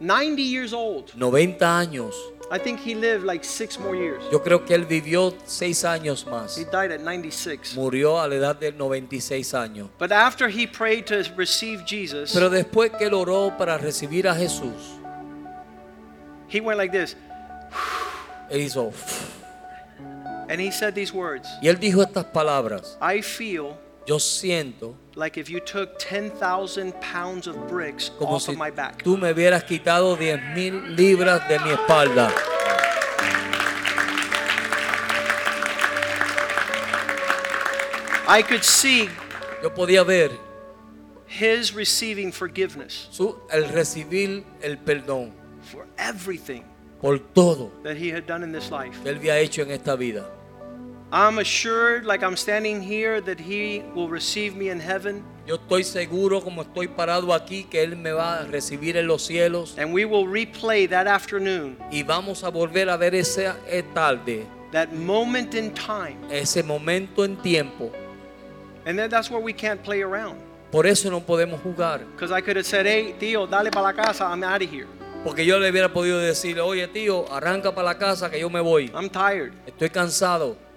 [0.00, 1.12] 90 years old.
[1.16, 2.14] 90 años.
[2.50, 4.22] I think he lived like six more years.
[4.32, 6.56] Yo creo que él vivió 6 años más.
[6.56, 7.74] He died at 96.
[7.76, 9.90] Murió a la edad de 96 años.
[9.98, 14.34] But after he prayed to receive Jesus, Pero después que él oró para recibir a
[14.34, 14.98] Jesús,
[16.48, 17.16] he went like this.
[18.50, 18.92] él hizo...
[20.50, 22.96] And he said these words Y él dijo estas palabras.
[23.02, 23.76] I feel
[24.06, 28.70] Yo siento like if you took 10,000 pounds of bricks como off si of my
[28.70, 29.02] back.
[29.02, 32.32] tú me hubieras quitado 10 mil libras de mi espalda.
[38.28, 39.08] I could see
[39.62, 40.30] Yo podía ver
[41.26, 45.32] his receiving forgiveness su, el recibir el perdón
[45.62, 46.62] for everything
[47.00, 49.02] por todo that He had done in this life.
[49.02, 50.37] que Él había hecho en esta vida.
[51.10, 55.82] I'm assured, like I'm standing here, that He will receive me in heaven, Yo estoy
[55.82, 59.94] seguro, como estoy parado aquí, que Él me va a recibir en los cielos and
[59.94, 64.92] we will replay that afternoon, y vamos a volver a ver esa eh, tarde, that
[64.92, 66.18] moment in time.
[66.30, 67.90] ese momento en tiempo.
[68.84, 70.38] And then that's where we can't play around.
[70.70, 72.00] Por eso no podemos jugar.
[72.14, 74.86] Because I could have said, hey, tío, dale para la casa, I'm out of here.
[75.24, 78.60] Porque yo le hubiera podido decir, oye tío, arranca para la casa que yo me
[78.60, 78.90] voy.
[78.94, 79.54] I'm tired.
[79.66, 80.67] Estoy cansado.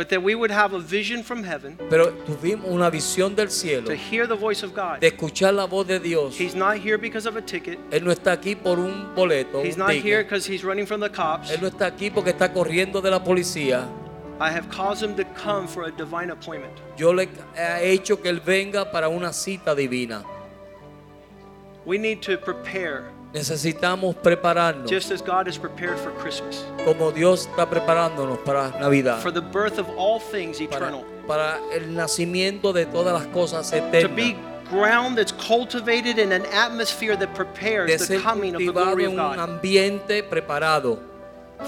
[0.00, 3.84] But that we would have a vision from heaven Pero tuvimos una visión del cielo,
[3.84, 5.00] to hear the voice of God.
[5.00, 6.38] de escuchar la voz de Dios.
[6.38, 7.78] He's not here because of a ticket.
[7.90, 9.62] Él no está aquí por un boleto.
[9.62, 10.04] He's un not ticket.
[10.06, 11.50] here because he's running from the cops.
[11.50, 13.86] Él no está aquí porque está corriendo de la policía.
[14.40, 16.72] I have caused him to come for a divine appointment.
[16.96, 20.24] Yo le he hecho que él venga para una cita divina.
[21.84, 27.46] We need to prepare Necesitamos prepararnos just as God is prepared for Christmas, como Dios
[27.46, 29.20] está preparándonos para Navidad.
[29.22, 31.04] for the birth of all things Para, eternal.
[31.28, 33.76] para el nacimiento de todas las cosas To
[34.08, 34.68] be eternas.
[34.68, 39.16] ground that's cultivated in an atmosphere that prepares the coming of the glory of un
[39.16, 39.38] God.
[39.38, 40.98] ambiente preparado.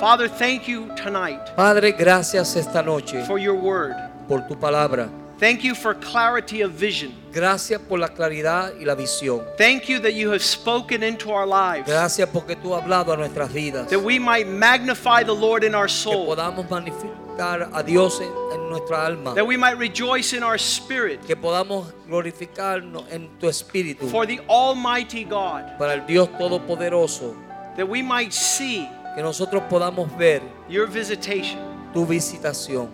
[0.00, 3.94] Father, thank you tonight Padre, gracias esta noche for your word.
[4.26, 5.08] por tu palabra.
[5.38, 7.12] Thank you for clarity of vision.
[7.32, 9.42] Gracias por la claridad y la visión.
[9.56, 13.16] Thank you that you have spoken into our lives, Gracias porque tú has hablado a
[13.16, 13.88] nuestras vidas.
[13.88, 16.26] that we might magnify the Lord in our soul.
[16.26, 19.34] Que podamos magnificar a Dios en, en nuestra alma.
[19.34, 24.06] that we might rejoice in our spirit Que podamos glorificarnos en tu espíritu.
[24.10, 27.34] for the Almighty God, Para el Dios Todopoderoso.
[27.76, 28.86] that we might see
[29.16, 31.58] Que nosotros podamos ver your visitation,
[31.94, 32.88] tu visitación.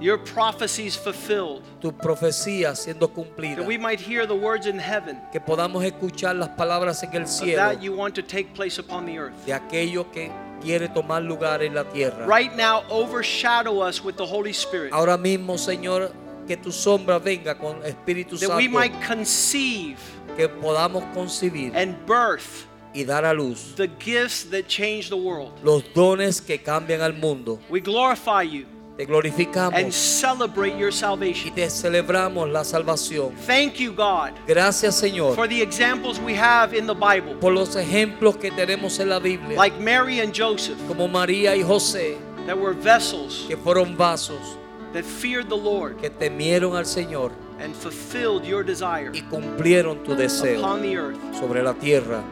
[0.00, 3.56] Your prophecies fulfilled, Tu profecía siendo cumplida.
[3.56, 7.22] that we might hear the words in heaven Que podamos escuchar las palabras en el
[7.22, 7.56] of cielo.
[7.56, 9.44] that you want to take place upon the earth.
[9.46, 10.30] De aquello que
[10.62, 12.26] quiere tomar lugar en la tierra.
[12.26, 16.12] Right now, overshadow us with the Holy Spirit, Ahora mismo, Señor,
[16.46, 18.78] que tu sombra venga con Espíritu that we Santo.
[18.78, 19.98] might conceive
[20.36, 25.52] Que podamos concebir and birth y dar a luz the gifts that change the world.
[25.62, 27.58] los dones que cambian al mundo.
[27.68, 28.66] We glorify you
[28.98, 31.54] Te and glorificamos celebrate your y salvation.
[31.54, 33.32] te celebramos la salvación.
[33.46, 37.76] Thank you, God, Gracias, Señor, for the examples we have in the Bible, por los
[37.76, 42.58] ejemplos que tenemos en la Biblia, like Mary and Joseph, como María y José, that
[42.58, 44.58] were vessels que fueron vasos
[44.92, 47.30] that feared the Lord que temieron al Señor
[47.60, 51.18] and fulfilled your desire y cumplieron tu deseo upon the earth.
[51.38, 52.24] sobre la tierra.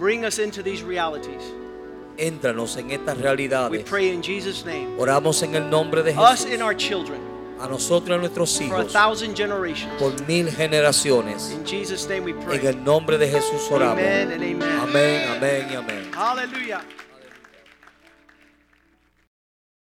[0.00, 1.44] Bring us into these realities.
[2.18, 3.84] Éntranos en estas We realidades.
[3.84, 4.88] pray in Jesus' name.
[4.98, 6.52] Oramos en el nombre de Us Jesús.
[6.52, 7.20] and our children
[7.60, 9.92] A nosotros y a nuestros for a hijos thousand generations.
[9.98, 11.50] por mil generaciones.
[11.52, 12.58] In Jesus' name we pray.
[12.58, 13.98] En el nombre de Jesús oramos.
[13.98, 14.62] Amen and amen.
[14.80, 16.10] Amén, amén y amén.
[16.12, 16.82] Hallelujah.